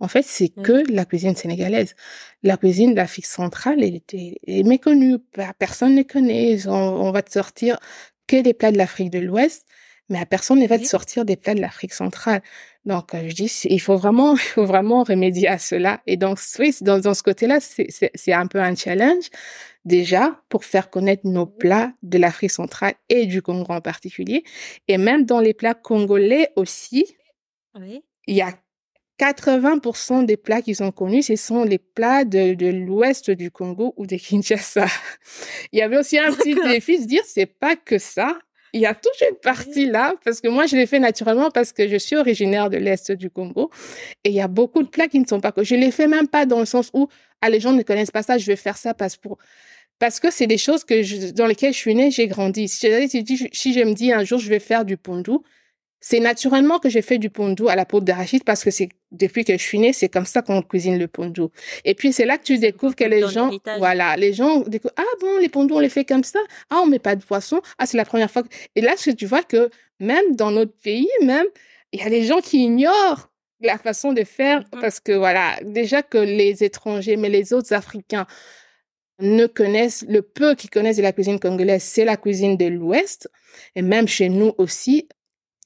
[0.00, 0.62] en fait, c'est Mm.
[0.62, 1.94] que la cuisine sénégalaise.
[2.42, 5.18] La cuisine de l'Afrique centrale, elle était elle est méconnue.
[5.32, 6.66] Per- Personne ne connaît.
[6.68, 6.72] Ont-
[7.06, 7.78] on va te sortir
[8.26, 9.64] que des plats de l'Afrique de l'Ouest,
[10.08, 10.88] mais à personne ne va te Oui.
[10.88, 12.42] sortir des plats de l'Afrique centrale.
[12.84, 16.02] Donc, euh, je dis, il faut vraiment, il faut vraiment remédier à cela.
[16.06, 19.24] Et donc, oui, dans, dans ce côté-là, c'est un peu un challenge,
[19.84, 24.44] déjà, pour faire connaître nos plats de l'Afrique centrale et du Congo en particulier.
[24.88, 27.16] Et même dans les plats congolais aussi,
[27.74, 28.02] Oui.
[28.26, 28.52] il y a
[29.18, 33.94] 80% des plats qui sont connus, ce sont les plats de, de l'ouest du Congo
[33.96, 34.86] ou de Kinshasa.
[35.72, 38.38] Il y avait aussi un petit défi de dire, c'est pas que ça.
[38.74, 41.72] Il y a toute une partie là, parce que moi, je l'ai fait naturellement parce
[41.72, 43.70] que je suis originaire de l'Est du Congo.
[44.24, 45.66] Et il y a beaucoup de plats qui ne sont pas connus.
[45.66, 47.08] Je les fais même pas dans le sens où,
[47.40, 49.38] ah, les gens ne connaissent pas ça, je vais faire ça parce pour,
[49.98, 52.68] parce que c'est des choses que je- dans lesquelles je suis née, j'ai grandi.
[52.68, 55.44] Si je, si je me dis un jour, je vais faire du pondou,
[56.06, 59.42] c'est naturellement que j'ai fait du pondou à la peau d'arachide parce que c'est depuis
[59.46, 61.48] que je suis née, c'est comme ça qu'on cuisine le pondou.
[61.86, 63.48] Et puis c'est là que tu découvres que les gens,
[63.78, 66.86] voilà, les gens découvrent ah bon les pondous on les fait comme ça, ah on
[66.86, 68.42] met pas de poisson, ah c'est la première fois.
[68.42, 71.46] que- Et là tu vois que même dans notre pays même
[71.92, 73.30] il y a des gens qui ignorent
[73.60, 74.80] la façon de faire Mhm.
[74.82, 78.26] parce que voilà déjà que les étrangers mais les autres Africains
[79.20, 83.30] ne connaissent le peu qu'ils connaissent de la cuisine congolaise, c'est la cuisine de l'Ouest
[83.76, 85.08] et même chez nous aussi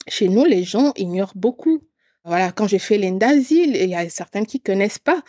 [0.09, 1.83] chez nous, les gens ignorent beaucoup.
[2.25, 5.23] Voilà, quand j'ai fait l'Indasil, il y a certaines qui connaissent pas.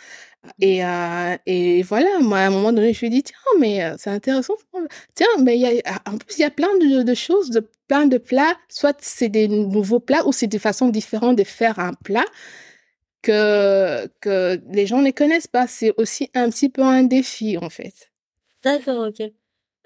[0.60, 3.82] Et, euh, et voilà, moi, à un moment donné, je me suis dit, tiens, mais
[3.82, 4.54] euh, c'est intéressant.
[5.14, 7.68] Tiens, mais il y a, en plus, il y a plein de, de choses, de,
[7.88, 8.56] plein de plats.
[8.68, 12.24] Soit c'est des nouveaux plats ou c'est des façons différentes de faire un plat
[13.22, 15.66] que, que les gens ne connaissent pas.
[15.66, 18.10] C'est aussi un petit peu un défi, en fait.
[18.62, 19.30] D'accord, ok.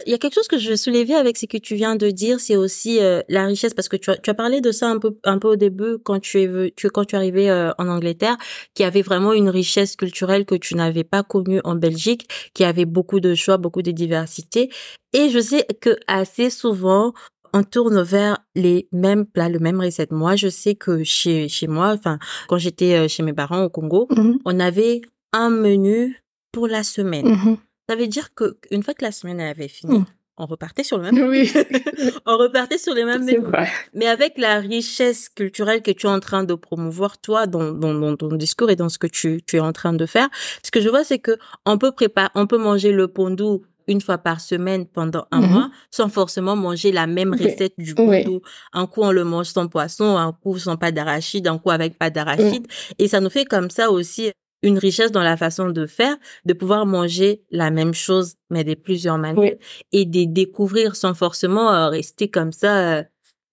[0.07, 2.11] Il y a quelque chose que je veux soulever avec ce que tu viens de
[2.11, 4.89] dire, c'est aussi euh, la richesse, parce que tu as, tu as parlé de ça
[4.89, 7.71] un peu, un peu au début quand tu es, tu, quand tu es arrivé euh,
[7.79, 8.37] en Angleterre,
[8.75, 12.87] qui avait vraiment une richesse culturelle que tu n'avais pas connue en Belgique, qui avait
[12.87, 14.69] beaucoup de choix, beaucoup de diversité.
[15.13, 17.13] Et je sais que assez souvent,
[17.53, 20.11] on tourne vers les mêmes plats, le même recette.
[20.11, 22.19] Moi, je sais que chez, chez moi, enfin,
[22.49, 26.21] quand j'étais euh, chez mes parents au Congo, Mhm, on avait un menu
[26.51, 27.29] pour la semaine.
[27.29, 27.57] mhm.
[27.89, 30.05] Ça veut dire que une fois que la semaine avait fini, Mm.
[30.39, 31.15] on repartait sur le même.
[31.31, 31.53] Oui,
[32.27, 33.69] on repartait sur les mêmes vrai.
[33.93, 37.95] Mais avec la richesse culturelle que tu es en train de promouvoir toi dans, dans,
[37.95, 40.29] dans ton discours et dans ce que tu, tu es en train de faire,
[40.63, 44.01] ce que je vois c'est que on peut préparer, on peut manger le pondou une
[44.01, 45.51] fois par semaine pendant un Mhm.
[45.53, 48.25] mois sans forcément manger la même recette du Oui.
[48.25, 48.41] pondou.
[48.73, 51.99] Un coup on le mange sans poisson, un coup sans pas d'arachide, un coup avec
[51.99, 52.67] pas d'arachide.
[52.99, 54.33] Et ça nous fait comme ça aussi
[54.65, 58.75] une richesse dans la façon de faire, de pouvoir manger la même chose, mais de
[58.75, 59.57] plusieurs manières,
[59.93, 63.03] et de découvrir sans forcément euh, rester comme ça euh,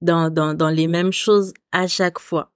[0.02, 2.52] dans, dans, dans les mêmes choses à chaque fois.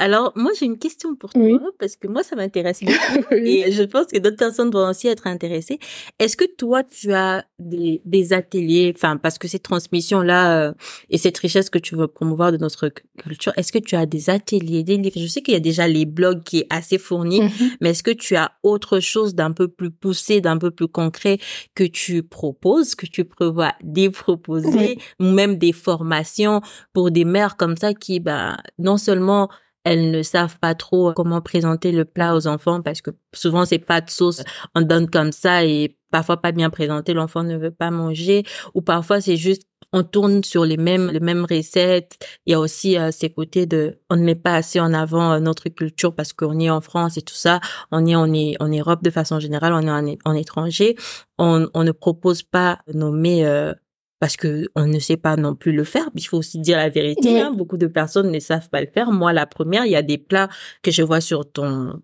[0.00, 1.56] Alors, moi, j'ai une question pour toi, Oui.
[1.78, 3.34] parce que moi, ça m'intéresse beaucoup.
[3.34, 5.78] Et je pense que d'autres personnes vont aussi être intéressées.
[6.18, 10.72] Est-ce que toi, tu as des, des ateliers, enfin, parce que cette transmission-là euh,
[11.10, 14.04] et cette richesse que tu veux promouvoir de notre cu- culture, est-ce que tu as
[14.04, 15.14] des ateliers, des livres?
[15.16, 17.50] Je sais qu'il y a déjà les blogs qui est assez fourni, Mhm.
[17.80, 21.38] mais est-ce que tu as autre chose d'un peu plus poussé, d'un peu plus concret
[21.76, 26.60] que tu proposes, que tu prévois de proposer, ou même des formations
[26.92, 29.48] pour des mères comme ça qui, bah, non seulement
[29.84, 33.78] elles ne savent pas trop comment présenter le plat aux enfants parce que souvent c'est
[33.78, 34.42] pas de sauce,
[34.74, 38.44] on donne comme ça et parfois pas bien présenté, l'enfant ne veut pas manger.
[38.74, 39.62] Ou parfois c'est juste
[39.92, 42.18] on tourne sur les mêmes les mêmes recettes.
[42.46, 45.32] Il y a aussi euh, ces côtés de on ne met pas assez en avant
[45.32, 47.60] euh, notre culture parce qu'on est en France et tout ça,
[47.92, 50.96] on est on est en Europe de façon générale, on est en, en étranger,
[51.38, 53.72] on on ne propose pas nommer euh,
[54.20, 56.08] parce que on ne sait pas non plus le faire.
[56.14, 57.40] Il faut aussi dire la vérité.
[57.40, 57.52] Hein.
[57.52, 59.10] Beaucoup de personnes ne savent pas le faire.
[59.10, 60.48] Moi, la première, il y a des plats
[60.82, 62.00] que je vois sur ton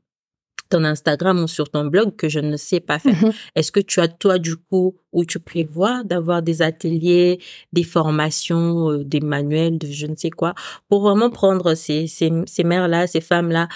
[0.70, 3.22] ton Instagram ou sur ton blog que je ne sais pas faire.
[3.22, 3.32] Mhm.
[3.54, 7.40] Est-ce que tu as toi du coup où tu prévois d'avoir des ateliers,
[7.72, 10.54] des formations, euh, des manuels de je ne sais quoi
[10.88, 13.68] pour vraiment prendre ces ces, ces mères là, ces femmes là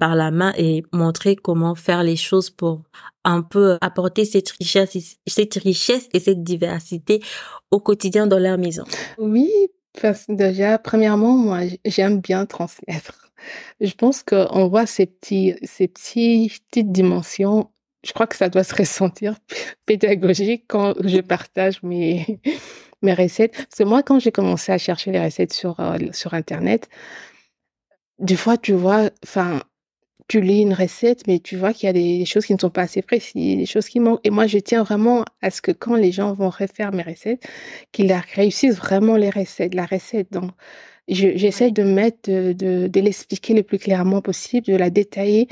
[0.00, 2.82] par la main et montrer comment faire les choses pour
[3.24, 7.20] un peu apporter cette richesse cette richesse et cette diversité
[7.70, 8.84] au quotidien dans leur maison?
[9.18, 9.50] Oui,
[10.00, 13.25] parce que déjà, premièrement, moi, j'aime bien transmettre.
[13.80, 17.70] Je pense qu'on voit ces petits, ces petits, petites dimensions.
[18.04, 19.36] Je crois que ça doit se ressentir
[19.86, 22.40] pédagogique quand je partage mes,
[23.02, 23.52] mes recettes.
[23.52, 26.88] Parce que moi, quand j'ai commencé à chercher les recettes sur, euh, sur Internet,
[28.18, 29.60] des fois, tu vois, enfin,
[30.28, 32.70] tu lis une recette, mais tu vois qu'il y a des choses qui ne sont
[32.70, 34.20] pas assez précises, des choses qui manquent.
[34.24, 37.46] Et moi, je tiens vraiment à ce que quand les gens vont refaire mes recettes,
[37.92, 40.32] qu'ils réussissent vraiment les recettes, la recette.
[40.32, 40.50] Donc,
[41.08, 45.48] j'essaie de mettre, de, de, de l'expliquer le plus clairement possible, de la détailler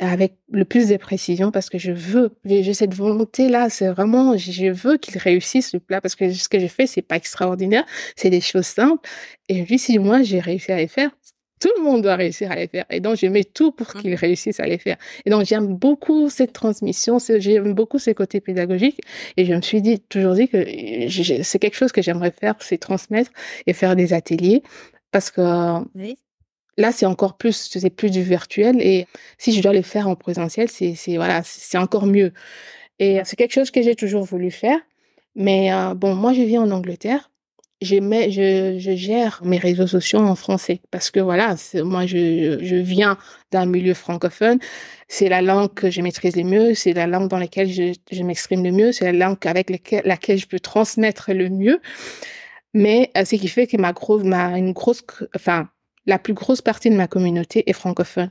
[0.00, 4.70] avec le plus de précision parce que je veux, j'ai cette volonté-là, c'est vraiment, je
[4.72, 7.84] veux qu'ils réussissent le plat parce que ce que j'ai fait, c'est pas extraordinaire,
[8.16, 9.08] c'est des choses simples.
[9.48, 11.10] Et puis, si moi, j'ai réussi à les faire,
[11.60, 12.84] tout le monde doit réussir à les faire.
[12.90, 14.02] Et donc, je mets tout pour Mhm.
[14.02, 14.96] qu'ils réussissent à les faire.
[15.24, 19.00] Et donc, j'aime beaucoup cette transmission, j'aime beaucoup ce côté pédagogique.
[19.36, 22.54] Et je me suis dit, toujours dit que euh, c'est quelque chose que j'aimerais faire,
[22.60, 23.30] c'est transmettre
[23.66, 24.62] et faire des ateliers.
[25.14, 26.16] Parce que Oui.
[26.76, 28.82] là, c'est encore plus, c'est plus du virtuel.
[28.82, 29.06] Et
[29.38, 32.32] si je dois le faire en présentiel, c'est, voilà, c'est encore mieux.
[32.98, 34.80] Et c'est quelque chose que j'ai toujours voulu faire.
[35.36, 37.30] Mais euh, bon, moi, je vis en Angleterre.
[37.80, 37.96] Je,
[38.38, 43.18] je, je gère mes réseaux sociaux en français parce que voilà, moi, je, je viens
[43.52, 44.58] d'un milieu francophone.
[45.06, 48.22] C'est la langue que je maîtrise le mieux, c'est la langue dans laquelle je, je
[48.24, 51.78] m'exprime le mieux, c'est la langue avec laquelle, laquelle je peux transmettre le mieux.
[52.74, 55.02] Mais euh, ce qui fait que ma grosse, ma, une grosse,
[55.34, 55.68] enfin,
[56.06, 58.30] la plus grosse partie de ma communauté est francophone.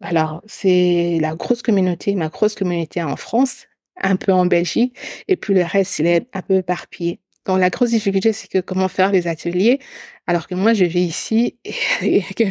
[0.00, 3.66] Alors, c'est la grosse communauté, ma grosse communauté en France,
[4.02, 4.94] un peu en Belgique,
[5.28, 7.20] et puis le reste, il est un peu éparpillé.
[7.46, 9.78] Donc, la grosse difficulté, c'est que comment faire les ateliers,
[10.26, 12.44] alors que moi, je vis ici et, et que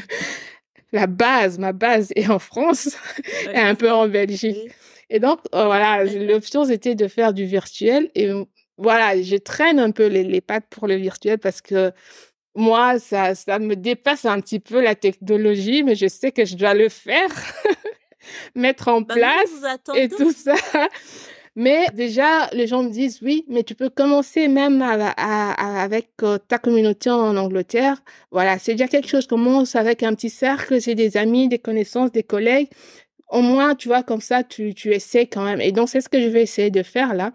[0.91, 2.97] la base, ma base est en France
[3.53, 4.57] et un peu en Belgique.
[5.09, 8.09] Et donc, euh, voilà, l'option, c'était de faire du virtuel.
[8.15, 8.31] Et
[8.77, 11.91] voilà, je traîne un peu les, les pattes pour le virtuel parce que
[12.55, 16.55] moi, ça, ça me dépasse un petit peu la technologie, mais je sais que je
[16.55, 17.29] dois le faire,
[18.55, 19.49] mettre en Bah, place
[19.95, 20.55] et tout ça.
[21.55, 25.83] Mais déjà, les gens me disent oui, mais tu peux commencer même à- à- à-
[25.83, 28.03] avec euh, ta communauté en Angleterre.
[28.31, 29.25] Voilà, c'est déjà quelque chose.
[29.27, 32.67] Commence avec un petit cercle, j'ai des amis, des connaissances, des collègues.
[33.29, 35.61] Au moins, tu vois, comme ça, tu, tu essaies quand même.
[35.61, 37.33] Et donc, c'est ce que je vais essayer de faire là.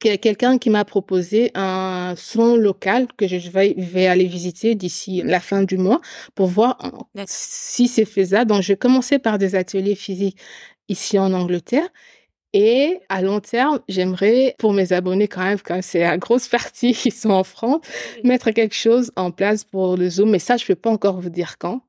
[0.00, 5.40] Quelqu'un qui m'a proposé un son local que je vais, vais aller visiter d'ici la
[5.40, 6.00] fin du mois
[6.34, 6.78] pour voir
[7.26, 8.50] si c'est faisable.
[8.50, 10.38] Donc, je commencer par des ateliers physiques
[10.88, 11.88] ici en Angleterre.
[12.52, 16.92] Et à long terme, j'aimerais, pour mes abonnés quand même, quand c'est la grosse partie
[16.94, 17.82] qui sont en France,
[18.24, 20.30] mettre quelque chose en place pour le Zoom.
[20.30, 21.82] Mais ça, je peux pas encore vous dire quand.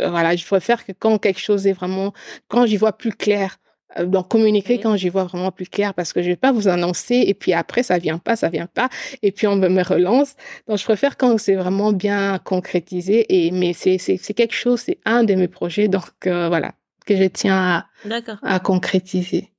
[0.00, 2.12] Euh, Voilà, je préfère que quand quelque chose est vraiment,
[2.48, 3.58] quand j'y vois plus clair,
[4.04, 4.80] donc communiquer Oui.
[4.80, 7.52] quand j'y vois vraiment plus clair, parce que je vais pas vous annoncer et puis
[7.52, 8.88] après ça vient pas, ça vient pas,
[9.22, 10.34] et puis on me, relance.
[10.66, 13.26] Donc je préfère quand c'est vraiment bien concrétisé.
[13.28, 16.72] Et mais c'est c'est c'est quelque chose, c'est un de mes projets, donc euh, voilà
[17.06, 19.53] que je tiens à, à concrétiser.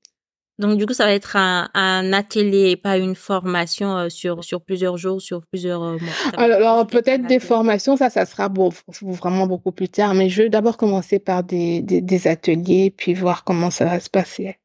[0.57, 4.43] Donc du coup, ça va être un, un atelier et pas une formation euh, sur
[4.43, 6.13] sur plusieurs jours, sur plusieurs euh, mois.
[6.37, 10.49] Alors, peut-être des formations, ça, ça sera beau, vraiment beaucoup plus tard, mais je vais
[10.49, 14.57] d'abord commencer par des, des, des ateliers, puis voir comment ça va se passer.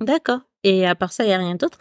[0.00, 0.40] D'accord.
[0.66, 1.78] Et à part ça, il y a rien d'autre?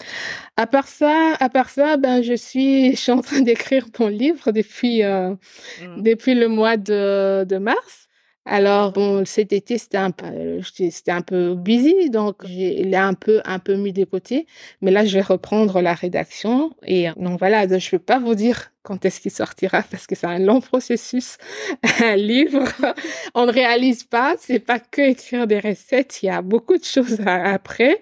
[0.57, 4.07] À part ça, à part ça, ben, je suis, je suis en train d'écrire mon
[4.09, 5.35] livre depuis, euh,
[5.81, 6.01] Mm.
[6.03, 8.07] depuis le mois de, de mars.
[8.45, 8.93] Alors
[9.25, 13.75] cet été c'était un peu, c'était un peu busy, donc j'ai un peu un peu
[13.75, 14.47] mis de côté.
[14.81, 18.71] Mais là, je vais reprendre la rédaction et donc voilà, je peux pas vous dire
[18.83, 21.37] quand est-ce qu'il sortira parce que c'est un long processus,
[22.01, 22.65] un livre.
[23.33, 26.83] On ne réalise pas, c'est pas que écrire des recettes, il y a beaucoup de
[26.83, 27.99] choses après.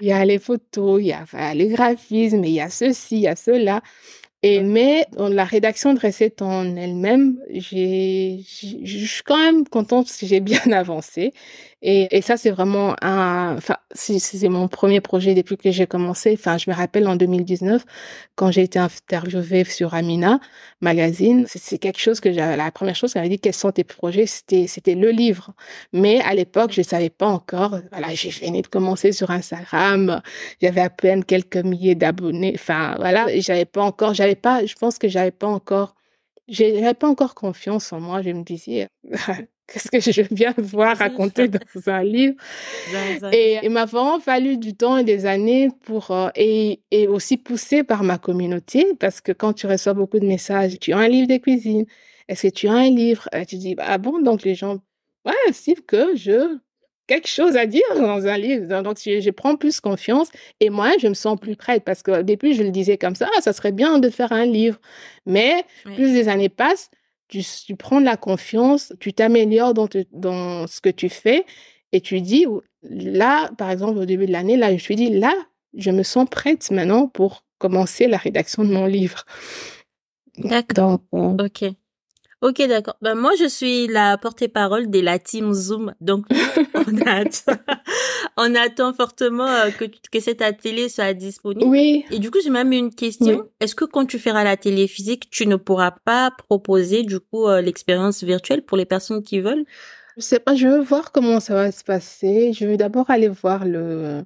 [0.00, 3.20] Il y a les photos, il y a les graphismes, il y a ceci, il
[3.22, 3.80] y a cela.
[4.44, 8.38] Et mais dans la rédaction de recettes en elle-même, j'ai,
[8.84, 11.32] je suis quand même contente si j'ai bien avancé.
[11.80, 16.34] Et, ça, c'est vraiment un, enfin, c'est mon premier projet depuis que j'ai commencé.
[16.34, 17.84] Enfin, je me rappelle en 2019,
[18.34, 20.40] quand j'ai été interviewée sur Amina
[20.80, 24.26] Magazine, c'est quelque chose que la première chose qu'elle m'a dit, quels sont tes projets?
[24.26, 25.52] C'était, c'était le livre.
[25.92, 27.78] Mais à l'époque, je savais pas encore.
[27.92, 30.20] Voilà, j'ai fini de commencer sur Instagram.
[30.60, 32.52] J'avais à peine quelques milliers d'abonnés.
[32.56, 35.94] Enfin, voilà, j'avais pas encore, j'avais pas, je pense que j'avais pas encore,
[36.48, 38.22] j'avais pas encore confiance en moi.
[38.22, 38.88] Je me disais,
[39.72, 42.34] qu'est-ce que je viens de voir raconter dans un livre.
[43.32, 47.36] Et il m'a vraiment fallu du temps et des années pour euh, et, et aussi
[47.36, 51.08] poussé par ma communauté parce que quand tu reçois beaucoup de messages, tu as un
[51.08, 51.84] livre de cuisine,
[52.28, 53.28] est-ce que tu as un livre?
[53.46, 54.78] Tu dis ah bon donc les gens
[55.26, 56.58] ouais c'est que je
[57.06, 58.82] quelque chose à dire dans un livre.
[58.82, 60.28] Donc, je, je, prends plus confiance
[60.60, 63.28] et moi, je me sens plus prête parce qu'au début, je le disais comme ça,
[63.36, 64.78] ah, ça serait bien de faire un livre.
[65.26, 66.90] Mais plus les années passent,
[67.28, 71.44] tu, tu prends de la confiance, tu t'améliores dans, dans ce que tu fais
[71.92, 72.46] et tu dis,
[72.82, 75.32] là, par exemple, au début de l'année, là, je me suis dit, là,
[75.76, 79.24] je me sens prête maintenant pour commencer la rédaction de mon livre.
[80.38, 81.00] D'accord.
[81.12, 81.64] Ok.
[82.40, 82.96] Ok, d'accord.
[83.02, 85.92] Ben, moi, je suis la porte-parole de la team Zoom.
[86.00, 86.24] Donc,
[86.74, 87.60] on attend,
[88.36, 91.68] on attend fortement euh, que, que cet atelier soit disponible.
[91.68, 92.04] Oui.
[92.12, 93.48] Et du coup, j'ai même une question.
[93.58, 97.60] Est-ce que quand tu feras l'atelier physique, tu ne pourras pas proposer, du coup, euh,
[97.60, 99.64] l'expérience virtuelle pour les personnes qui veulent?
[100.16, 102.52] Je sais pas, je veux voir comment ça va se passer.
[102.52, 104.22] Je veux d'abord aller voir le,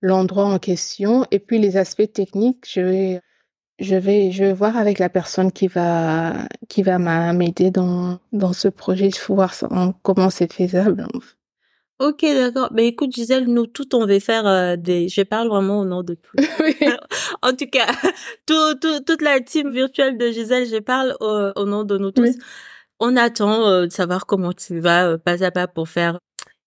[0.00, 3.20] l'endroit en question et puis les aspects techniques, je vais
[3.78, 6.98] je vais, je vais voir avec la personne qui va, qui va
[7.32, 9.08] m'aider dans, dans ce projet.
[9.08, 9.54] Il faut voir
[10.02, 11.06] comment c'est faisable.
[11.98, 12.68] Ok, d'accord.
[12.72, 15.08] Mais écoute, Gisèle, nous tout, on va faire euh, des.
[15.08, 16.36] Je parle vraiment au nom de tout.
[17.42, 17.86] en tout cas,
[18.46, 22.10] tout, tout, toute la team virtuelle de Gisèle, je parle au, au nom de nous
[22.10, 22.36] tous.
[23.00, 26.18] On attend euh, de savoir comment tu vas euh, pas à pas pour faire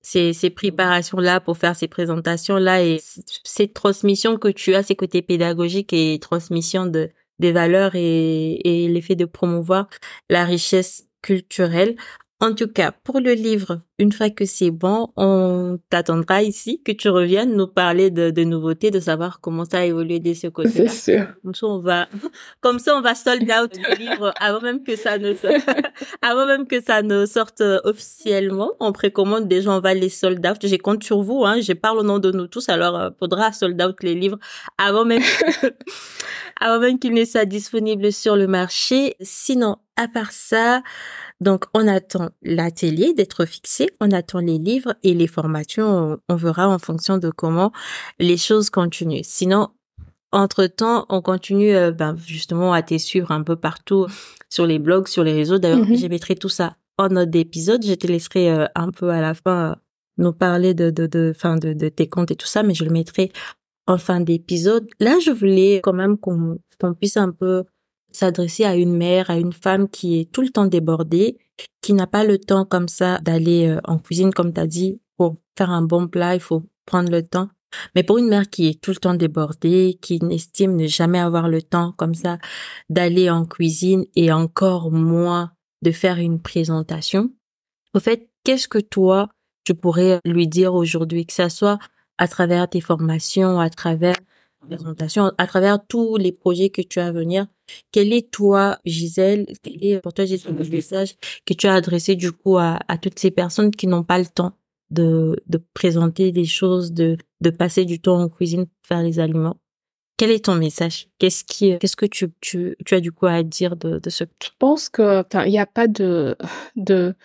[0.02, 3.02] ces, préparations-là pour faire ces présentations-là et
[3.44, 8.90] cette transmission que tu as, ces côtés pédagogiques et transmission de des valeurs et, et
[8.90, 9.88] l'effet de promouvoir
[10.30, 11.96] la richesse culturelle.
[12.42, 16.94] En tout cas, pour le livre, une fois que c'est bon, on t'attendra ici, que
[16.94, 20.48] tu reviennes nous parler de, de nouveautés, de savoir comment ça a évolué de ce
[20.48, 20.90] côté-là.
[20.90, 21.28] C'est sûr.
[21.44, 22.08] Comme ça, on va,
[22.62, 25.34] comme ça, on va sold out le livre avant même que ça ne,
[26.22, 28.72] avant même que ça ne sorte officiellement.
[28.80, 30.58] On précommande déjà, on va les sold out.
[30.64, 31.60] J'ai compte sur vous, hein.
[31.60, 34.40] Je parle au nom de nous tous, alors euh, faudra sold out les livres
[34.78, 35.24] avant même,
[36.62, 39.16] avant même qu'ils ne soient disponibles sur le marché.
[39.20, 40.82] Sinon, à part ça,
[41.42, 46.68] donc, on attend l'atelier d'être fixé, on attend les livres et les formations, on, verra
[46.68, 47.72] en fonction de comment
[48.20, 49.24] les choses continuent.
[49.24, 49.70] Sinon,
[50.32, 54.08] entre-temps, on continue euh, ben, justement à te suivre un peu partout
[54.50, 55.58] sur les blogs, sur les réseaux.
[55.58, 56.02] D'ailleurs, mm-hmm.
[56.02, 57.84] je mettrai tout ça en note d'épisode.
[57.86, 59.76] Je te laisserai euh, un peu à la fin euh,
[60.18, 62.84] nous parler de de de, fin, de de tes comptes et tout ça, mais je
[62.84, 63.32] le mettrai
[63.88, 64.88] en fin d'épisode.
[65.00, 67.64] Là, je voulais quand même qu'on qu'on puisse un peu
[68.12, 71.38] s'adresser à une mère, à une femme qui est tout le temps débordée,
[71.82, 75.02] qui n'a pas le temps comme ça d'aller euh, en cuisine, comme tu as dit,
[75.18, 77.50] pour faire un bon plat, il faut prendre le temps.
[77.96, 81.50] Mais pour une mère qui est tout le temps débordée, qui n'estime ne jamais avoir
[81.50, 82.40] le temps comme ça
[82.90, 85.52] d'aller en cuisine et encore moins
[85.82, 87.32] de faire une présentation,
[87.94, 89.30] au fait, qu'est-ce que toi,
[89.64, 91.80] tu pourrais lui dire aujourd'hui, que ça soit
[92.18, 94.16] à travers tes formations, à travers
[94.68, 97.48] présentation, à travers tous les projets que tu as à venir.
[97.92, 102.16] Quel est toi, Gisèle, quel est pour toi, Gisèle, le message que tu as adressé
[102.16, 104.54] du coup à, à toutes ces personnes qui n'ont pas le temps
[104.90, 109.20] de, de présenter des choses, de, de passer du temps en cuisine pour faire les
[109.20, 109.58] aliments?
[110.18, 111.08] Quel est ton message?
[111.18, 114.26] Qu'est-ce qui, qu'est-ce que tu, tu, tu as du coup à dire de, de ce
[114.44, 116.36] Je pense que, il n'y a pas de,
[116.76, 117.16] de,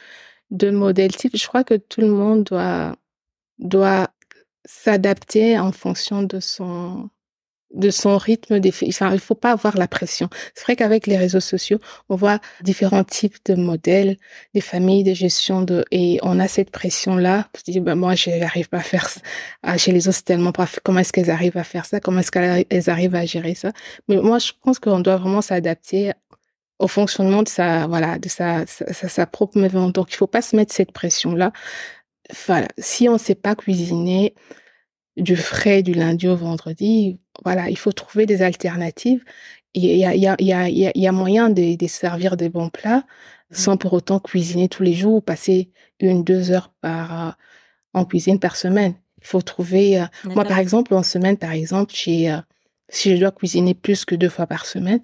[0.51, 1.37] de modèle type.
[1.37, 2.95] Je crois que tout le monde doit,
[3.59, 4.11] doit
[4.65, 7.11] s'adapter en fonction de son,
[7.75, 8.61] de son rythme.
[8.61, 10.29] Des, enfin, il faut pas avoir la pression.
[10.55, 14.17] C'est vrai qu'avec les réseaux sociaux, on voit différents types de modèles,
[14.55, 17.49] des familles, de gestion de, et on a cette pression-là.
[17.65, 19.21] Tu dis, ben, moi, j'arrive pas à faire ça.
[19.63, 22.01] Ah, chez les autres, c'est tellement pas, comment est-ce qu'elles arrivent à faire ça?
[22.01, 23.73] Comment est-ce qu'elles arrivent à gérer ça?
[24.09, 26.13] Mais moi, je pense qu'on doit vraiment s'adapter
[26.79, 29.91] au fonctionnement de sa, voilà, de sa, sa, sa propre maison.
[29.91, 31.53] Donc, il faut pas se mettre cette pression-là.
[32.47, 32.69] Voilà.
[32.79, 34.35] Si on sait pas cuisiner
[35.17, 39.25] du frais du lundi au vendredi, voilà, il faut trouver des alternatives.
[39.75, 41.87] Il y a, il y a, il y a, il y a moyen de, de
[41.87, 43.05] servir des bons plats
[43.51, 47.33] sans pour autant cuisiner tous les jours ou passer une, deux heures par, euh,
[47.95, 48.95] en cuisine par semaine.
[49.21, 52.39] Il faut trouver, euh, moi, par exemple, en semaine, par exemple, j'ai, euh,
[52.89, 55.01] si je dois cuisiner plus que deux fois par semaine,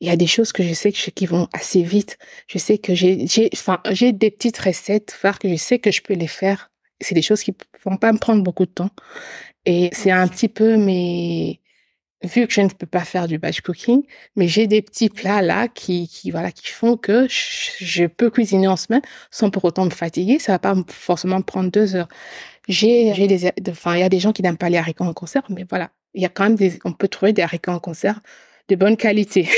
[0.00, 2.18] il y a des choses que je sais que qui vont assez vite.
[2.48, 5.90] Je sais que j'ai, j'ai, enfin, j'ai des petites recettes phares que je sais que
[5.90, 6.70] je peux les faire.
[7.00, 8.90] C'est des choses qui vont pas me prendre beaucoup de temps.
[9.64, 11.60] Et c'est un petit peu mes,
[12.22, 14.02] vu que je ne peux pas faire du batch cooking,
[14.36, 18.68] mais j'ai des petits plats là qui, qui voilà, qui font que je, peux cuisiner
[18.68, 20.38] en semaine sans pour autant me fatiguer.
[20.38, 22.08] Ça va pas forcément me prendre deux heures.
[22.68, 25.14] J'ai, j'ai des, enfin, il y a des gens qui n'aiment pas les haricots en
[25.14, 27.78] conserve, mais voilà, il y a quand même des, on peut trouver des haricots en
[27.78, 28.18] conserve
[28.68, 29.48] de bonne qualité.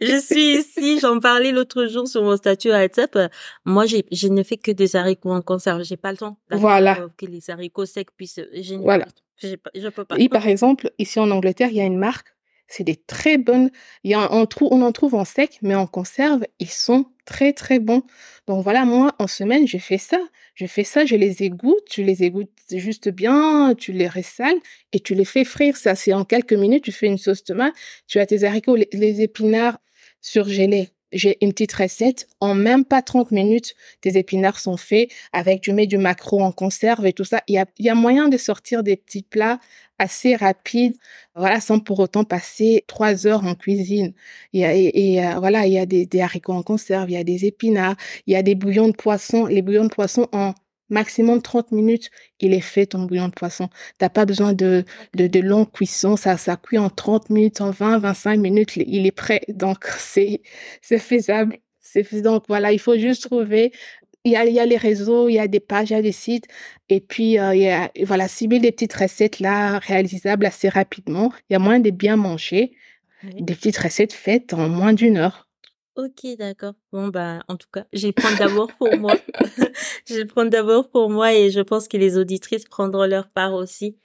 [0.00, 3.30] je suis ici, j'en parlais l'autre jour sur mon statut à WhatsApp.
[3.64, 5.82] Moi, je ne fais que des haricots en conserve.
[5.84, 6.38] J'ai pas le temps.
[6.50, 7.08] Voilà.
[7.16, 8.40] Que les haricots secs puissent.
[8.80, 9.06] Voilà.
[9.40, 10.16] Je, je peux pas.
[10.18, 12.34] Et par exemple, ici en Angleterre, il y a une marque.
[12.68, 13.70] C'est des très bonnes.
[14.12, 18.02] A, on, on en trouve en sec, mais en conserve, ils sont très très bons.
[18.46, 20.18] Donc voilà, moi en semaine, je fais ça.
[20.54, 24.58] Je fais ça, je les égoutte, tu les égouttes juste bien, tu les ressales
[24.92, 25.76] et tu les fais frire.
[25.76, 27.74] Ça, c'est en quelques minutes, tu fais une sauce tomate,
[28.06, 29.78] tu as tes haricots, les épinards
[30.20, 32.28] surgelés j'ai une petite recette.
[32.40, 36.52] En même pas 30 minutes, tes épinards sont faits avec du mets du macro en
[36.52, 37.42] conserve et tout ça.
[37.48, 39.58] Il y a, moyen de sortir des petits plats
[39.98, 40.96] assez rapides,
[41.34, 44.14] voilà, sans pour autant passer trois heures en cuisine.
[44.52, 47.14] Il y a, et, euh, voilà, il y a des, des haricots en conserve, il
[47.14, 47.96] y a des épinards,
[48.26, 49.46] il y a des bouillons de poisson.
[49.46, 50.54] Les bouillons de poisson en
[50.90, 52.10] maximum 30 minutes,
[52.40, 53.68] il est fait ton bouillon de poisson.
[53.98, 54.84] T'as pas besoin de,
[55.14, 59.06] de, de longue cuisson, ça, ça cuit en 30 minutes, en 20, 25 minutes, il
[59.06, 59.40] est prêt.
[59.48, 60.42] Donc, c'est,
[60.82, 61.58] c'est faisable.
[61.80, 63.72] C'est, donc, voilà, il faut juste trouver
[64.24, 65.96] il y, a, il y a les réseaux, il y a des pages, il y
[65.96, 66.46] a des sites.
[66.88, 71.32] Et puis, euh, il y a, voilà, cibler des petites recettes là, réalisables assez rapidement.
[71.48, 72.72] Il y a moyen de bien manger.
[73.22, 75.47] Des petites recettes faites en moins d'une heure.
[75.98, 76.74] Ok, d'accord.
[76.92, 79.14] Bon, bah, en tout cas, je vais prendre d'abord pour moi.
[80.06, 83.52] je vais prendre d'abord pour moi et je pense que les auditrices prendront leur part
[83.52, 83.96] aussi.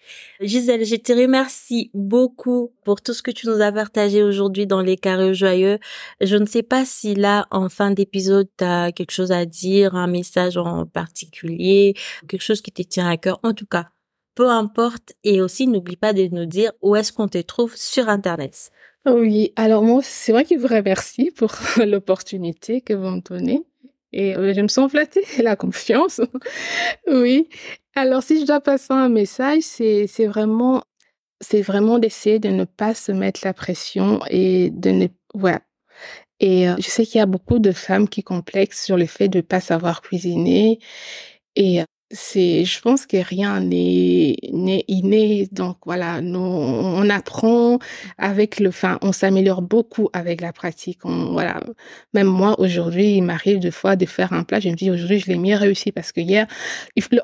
[0.42, 4.82] Gisèle, je te remercie beaucoup pour tout ce que tu nous as partagé aujourd'hui dans
[4.82, 5.78] les carrés joyeux.
[6.20, 10.08] Je ne sais pas si là, en fin d'épisode, tu quelque chose à dire, un
[10.08, 11.94] message en particulier,
[12.28, 13.40] quelque chose qui te tient à cœur.
[13.44, 13.90] En tout cas,
[14.34, 15.14] peu importe.
[15.24, 18.72] Et aussi, n'oublie pas de nous dire où est-ce qu'on te trouve sur Internet.
[19.06, 21.52] Oui, alors moi, c'est vrai qu'il vous remercie pour
[21.86, 23.62] l'opportunité que vous me donnez.
[24.14, 26.22] Et euh, je me sens flattée, la confiance.
[27.08, 27.50] oui.
[27.96, 30.84] Alors, si je dois passer un message, c'est, c'est vraiment,
[31.42, 35.62] c'est vraiment d'essayer de ne pas se mettre la pression et de ne, voilà.
[36.40, 39.30] Et euh, je sais qu'il y a beaucoup de femmes qui complexent sur le fait
[39.30, 40.80] de ne pas savoir cuisiner.
[41.56, 44.36] Et euh, c'est, je pense que rien n'est,
[44.88, 45.48] inné.
[45.52, 47.80] Donc voilà, on apprend
[48.18, 51.00] avec le, enfin, on s'améliore beaucoup avec la pratique.
[51.04, 51.60] Voilà,
[52.14, 55.20] même moi aujourd'hui, il m'arrive de fois de faire un plat, je me dis aujourd'hui
[55.20, 56.48] je l'ai mieux réussi parce que hier,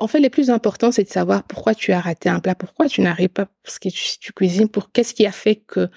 [0.00, 2.88] en fait, le plus important c'est de savoir pourquoi tu as raté un plat, pourquoi
[2.88, 5.88] tu n'arrives pas, parce que tu, tu cuisines, pour qu'est-ce qui a fait que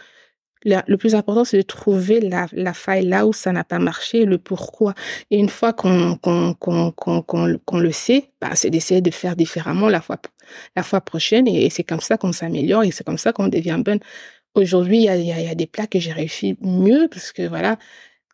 [0.66, 4.38] le plus important, c'est de trouver la, faille là où ça n'a pas marché, le
[4.38, 4.94] pourquoi.
[5.32, 6.18] Et une fois qu'on
[7.80, 10.18] le sait, bah, c'est d'essayer de faire différemment la fois
[10.76, 11.48] la fois prochaine.
[11.48, 14.00] Et, c'est comme ça qu'on s'améliore et c'est comme ça qu'on devient bonne.
[14.56, 17.78] Aujourd'hui, il y a, y a des plats que j'ai réussi mieux parce que voilà,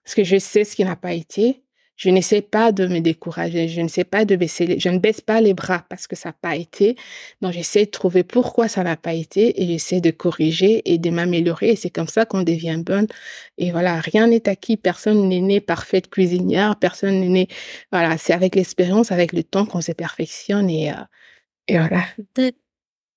[0.04, 1.64] parce que je sais ce qui n'a pas été
[2.00, 5.00] je n'essaie pas de me décourager, je ne sais pas de baisser, les, je ne
[5.00, 6.96] baisse pas les bras parce que ça n'a pas été.
[7.42, 11.10] Donc j'essaie de trouver pourquoi ça n'a pas été et j'essaie de corriger et de
[11.10, 11.72] m'améliorer.
[11.72, 13.08] Et c'est comme ça qu'on devient bonne.
[13.58, 17.48] Et voilà, rien n'est acquis, personne n'est né parfaite cuisinière, personne n'est né.
[17.92, 21.04] Voilà, c'est avec l'expérience, avec le temps qu'on se perfectionne et, euh,
[21.68, 22.06] et voilà.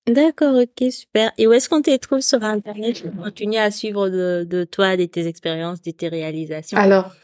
[0.07, 1.31] D'accord, ok, super.
[1.37, 3.01] Et où est-ce qu'on te trouve sur Internet?
[3.01, 7.15] Pour continuer à suivre de, de toi, de tes expériences, de tes réalisations Alors,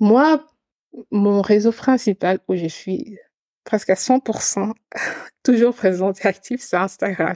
[0.00, 0.42] moi,
[1.10, 3.18] mon réseau principal où je suis
[3.64, 4.72] presque à 100%
[5.42, 7.34] toujours présente et active, c'est Instagram.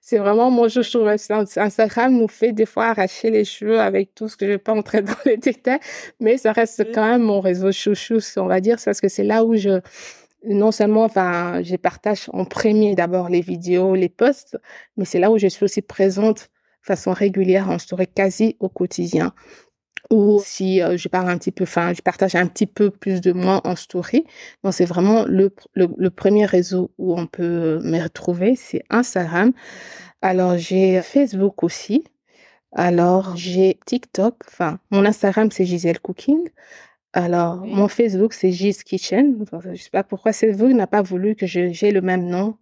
[0.00, 1.06] C'est vraiment mon chouchou.
[1.06, 4.72] Instagram nous fait des fois arracher les cheveux avec tout ce que je vais pas
[4.72, 5.80] entrer dans les détails,
[6.20, 9.44] mais ça reste quand même mon réseau chouchou, on va dire, parce que c'est là
[9.44, 9.80] où je,
[10.44, 14.56] non seulement, enfin, je partage en premier d'abord les vidéos, les posts,
[14.96, 16.50] mais c'est là où je suis aussi présente
[16.82, 19.34] de façon régulière en story quasi au quotidien
[20.10, 23.20] ou si euh, je parle un petit peu, enfin, je partage un petit peu plus
[23.20, 24.24] de moi en story.
[24.64, 29.52] Donc, c'est vraiment le, le, premier réseau où on peut me retrouver, c'est Instagram.
[30.22, 32.04] Alors, j'ai Facebook aussi.
[32.72, 36.48] Alors, j'ai TikTok, enfin, mon Instagram, c'est Gisèle Cooking.
[37.12, 39.44] Alors, mon Facebook, c'est Gis Kitchen.
[39.72, 42.56] Je sais pas pourquoi Facebook n'a pas voulu que j'ai le même nom.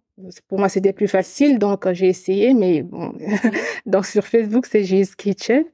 [0.47, 3.13] Pour moi, c'était plus facile, donc j'ai essayé, mais bon.
[3.85, 5.65] donc, sur Facebook, c'est Gis Kitchen.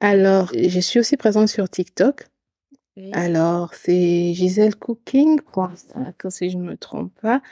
[0.00, 2.26] Alors, je suis aussi présente sur TikTok.
[3.12, 5.40] Alors, c'est Gisèle Cooking,
[6.30, 7.42] si je ne me trompe pas.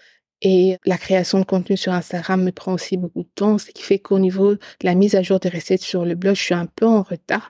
[0.40, 3.82] et la création de contenu sur Instagram me prend aussi beaucoup de temps, ce qui
[3.82, 6.55] fait qu'au niveau de la mise à jour des recettes sur le blog, je suis
[6.55, 7.48] un peu en retard,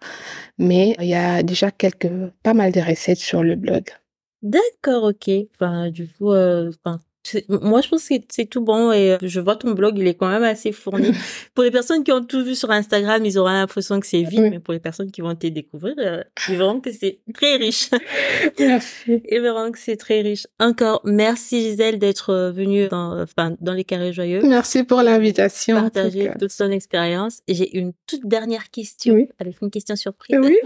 [0.58, 2.10] mais il y a déjà quelques,
[2.42, 3.84] pas mal de recettes sur le blog.
[4.42, 5.30] D'accord, ok.
[5.54, 7.00] Enfin, du coup, euh, enfin,
[7.48, 10.14] moi, je pense que c'est tout bon et euh, je vois ton blog, il est
[10.14, 11.12] quand même assez fourni.
[11.54, 14.48] pour les personnes qui ont tout vu sur Instagram, ils auront l'impression que c'est vide,
[14.50, 17.90] mais pour les personnes qui vont te découvrir, euh, ils verront que c'est très riche.
[18.58, 19.22] Merci.
[19.30, 20.46] Ils verront que c'est très riche.
[20.58, 24.42] Encore, merci Gisèle d'être euh, venue dans, enfin, dans les carrés joyeux.
[24.42, 25.80] Merci pour l'invitation.
[25.80, 27.40] Partager toute ton expérience.
[27.48, 29.14] J'ai une toute dernière question.
[29.14, 29.28] Oui.
[29.38, 30.38] Avec une question surprise.
[30.40, 30.56] Oui.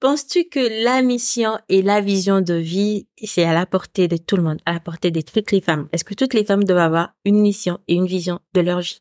[0.00, 4.36] Penses-tu que la mission et la vision de vie, c'est à la portée de tout
[4.36, 5.88] le monde, à la portée de toutes les femmes?
[5.92, 9.00] Est-ce que toutes les femmes doivent avoir une mission et une vision de leur vie?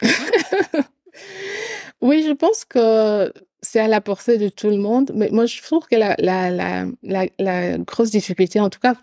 [2.04, 3.32] Oui, je pense que
[3.62, 6.50] c'est à la portée de tout le monde, mais moi je trouve que la, la,
[6.50, 8.94] la, la, grosse difficulté, en tout cas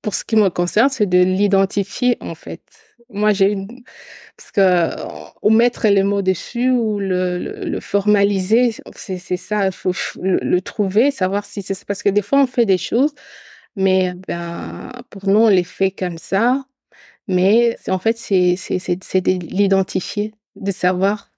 [0.00, 2.62] pour ce qui me concerne, c'est de l'identifier en fait.
[3.08, 3.82] Moi, j'ai une...
[4.36, 4.90] Parce que
[5.42, 11.10] ou mettre les mots dessus ou le, le, formaliser, c'est ça, il faut le, trouver,
[11.10, 11.84] savoir si c'est...
[11.84, 13.14] Parce que des fois, on fait des choses,
[13.76, 16.64] mais ben, pour nous, on les fait comme ça.
[17.28, 21.30] Mais en fait, c'est de l'identifier, de savoir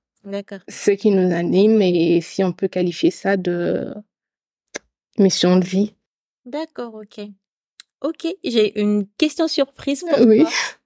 [0.68, 3.92] ce qui nous anime et si on peut qualifier ça de
[5.18, 5.94] mission de vie.
[6.44, 7.26] D'accord, ok.
[8.00, 10.40] Ok, j'ai une question surprise pour oui.
[10.40, 10.50] toi.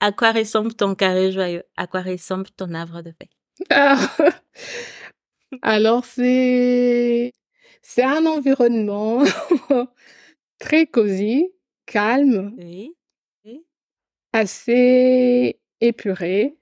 [0.00, 1.62] À quoi ressemble ton carré joyeux?
[1.76, 3.28] À quoi ressemble ton havre de paix?
[3.70, 3.98] Ah.
[5.62, 7.32] Alors, c'est
[7.82, 9.22] c'est un environnement
[10.58, 11.48] très cosy,
[11.86, 12.94] calme, oui.
[14.32, 16.56] assez épuré,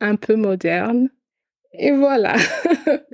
[0.00, 1.10] un peu moderne.
[1.74, 2.36] Et voilà.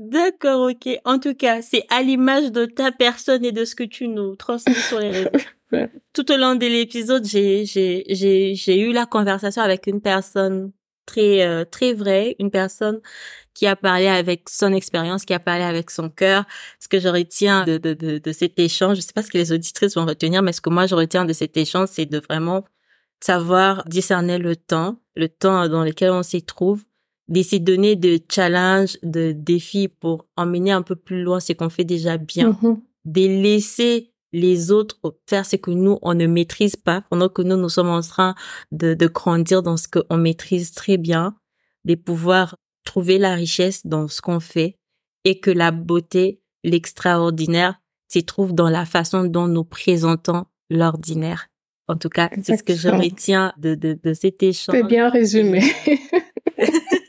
[0.00, 0.88] D'accord, ok.
[1.04, 4.34] En tout cas, c'est à l'image de ta personne et de ce que tu nous
[4.34, 5.28] transmets sur les réseaux.
[6.14, 10.72] Tout au long de l'épisode, j'ai j'ai j'ai j'ai eu la conversation avec une personne
[11.04, 13.00] très euh, très vraie, une personne
[13.52, 16.44] qui a parlé avec son expérience, qui a parlé avec son cœur.
[16.80, 19.36] Ce que je retiens de, de, de, de cet échange, je sais pas ce que
[19.36, 22.20] les auditrices vont retenir, mais ce que moi je retiens de cet échange, c'est de
[22.20, 22.64] vraiment
[23.20, 26.84] savoir discerner le temps, le temps dans lequel on s'y trouve,
[27.30, 31.84] de donner de challenges, de défis pour emmener un peu plus loin ce qu'on fait
[31.84, 32.80] déjà bien, mm-hmm.
[33.04, 34.98] de laisser les autres
[35.28, 38.34] faire ce que nous, on ne maîtrise pas, pendant que nous, nous sommes en train
[38.72, 41.36] de, de grandir dans ce qu'on maîtrise très bien,
[41.84, 44.76] de pouvoir trouver la richesse dans ce qu'on fait
[45.24, 51.48] et que la beauté, l'extraordinaire, s'y trouve dans la façon dont nous présentons l'ordinaire.
[51.88, 54.76] En tout cas, c'est ce que je retiens de, de, de cet échange.
[54.76, 55.62] C'est bien résumé.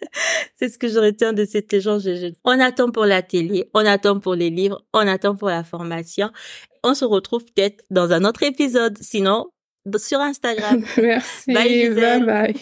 [0.61, 2.03] c'est ce que je retiens de cet échange.
[2.43, 6.29] On attend pour la télé, on attend pour les livres, on attend pour la formation
[6.83, 8.97] on se retrouve peut-être dans un autre épisode.
[9.01, 9.47] Sinon,
[9.97, 10.83] sur Instagram.
[10.97, 11.53] Merci.
[11.53, 12.55] Bye, bye, bye.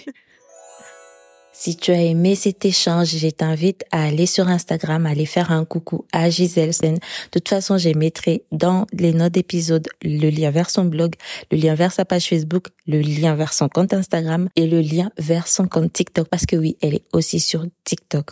[1.61, 5.51] Si tu as aimé cet échange, je t'invite à aller sur Instagram, à aller faire
[5.51, 6.93] un coucou à Gisèle Sen.
[6.93, 6.99] De
[7.33, 11.15] toute façon, je mettrai dans les notes d'épisode le lien vers son blog,
[11.51, 15.11] le lien vers sa page Facebook, le lien vers son compte Instagram et le lien
[15.17, 18.29] vers son compte TikTok parce que oui, elle est aussi sur TikTok.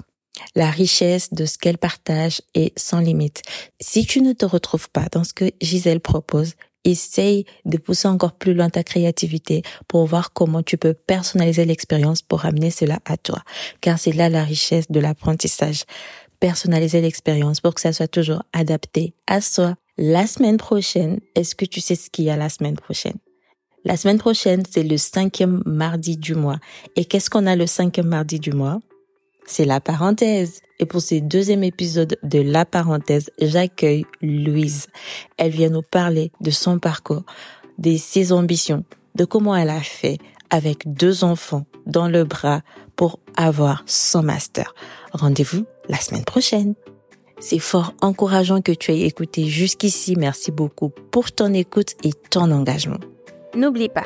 [0.55, 3.41] La richesse de ce qu'elle partage est sans limite.
[3.81, 6.53] Si tu ne te retrouves pas dans ce que Gisèle propose,
[6.87, 12.21] essaye de pousser encore plus loin ta créativité pour voir comment tu peux personnaliser l'expérience
[12.21, 13.41] pour amener cela à toi.
[13.81, 15.83] Car c'est là la richesse de l'apprentissage.
[16.39, 19.75] Personnaliser l'expérience pour que ça soit toujours adapté à soi.
[19.97, 23.17] La semaine prochaine, est-ce que tu sais ce qu'il y a la semaine prochaine?
[23.83, 26.59] La semaine prochaine, c'est le cinquième mardi du mois.
[26.95, 28.79] Et qu'est-ce qu'on a le cinquième mardi du mois?
[29.47, 30.61] C'est la parenthèse.
[30.77, 34.87] Et pour ce deuxième épisode de la parenthèse, j'accueille Louise.
[35.37, 37.23] Elle vient nous parler de son parcours,
[37.79, 38.83] de ses ambitions,
[39.15, 40.19] de comment elle a fait
[40.51, 42.61] avec deux enfants dans le bras
[42.95, 44.75] pour avoir son master.
[45.13, 46.75] Rendez-vous la semaine prochaine.
[47.39, 50.15] C'est fort encourageant que tu aies écouté jusqu'ici.
[50.17, 52.99] Merci beaucoup pour ton écoute et ton engagement.
[53.55, 54.05] N'oublie pas,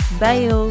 [0.21, 0.69] 拜哟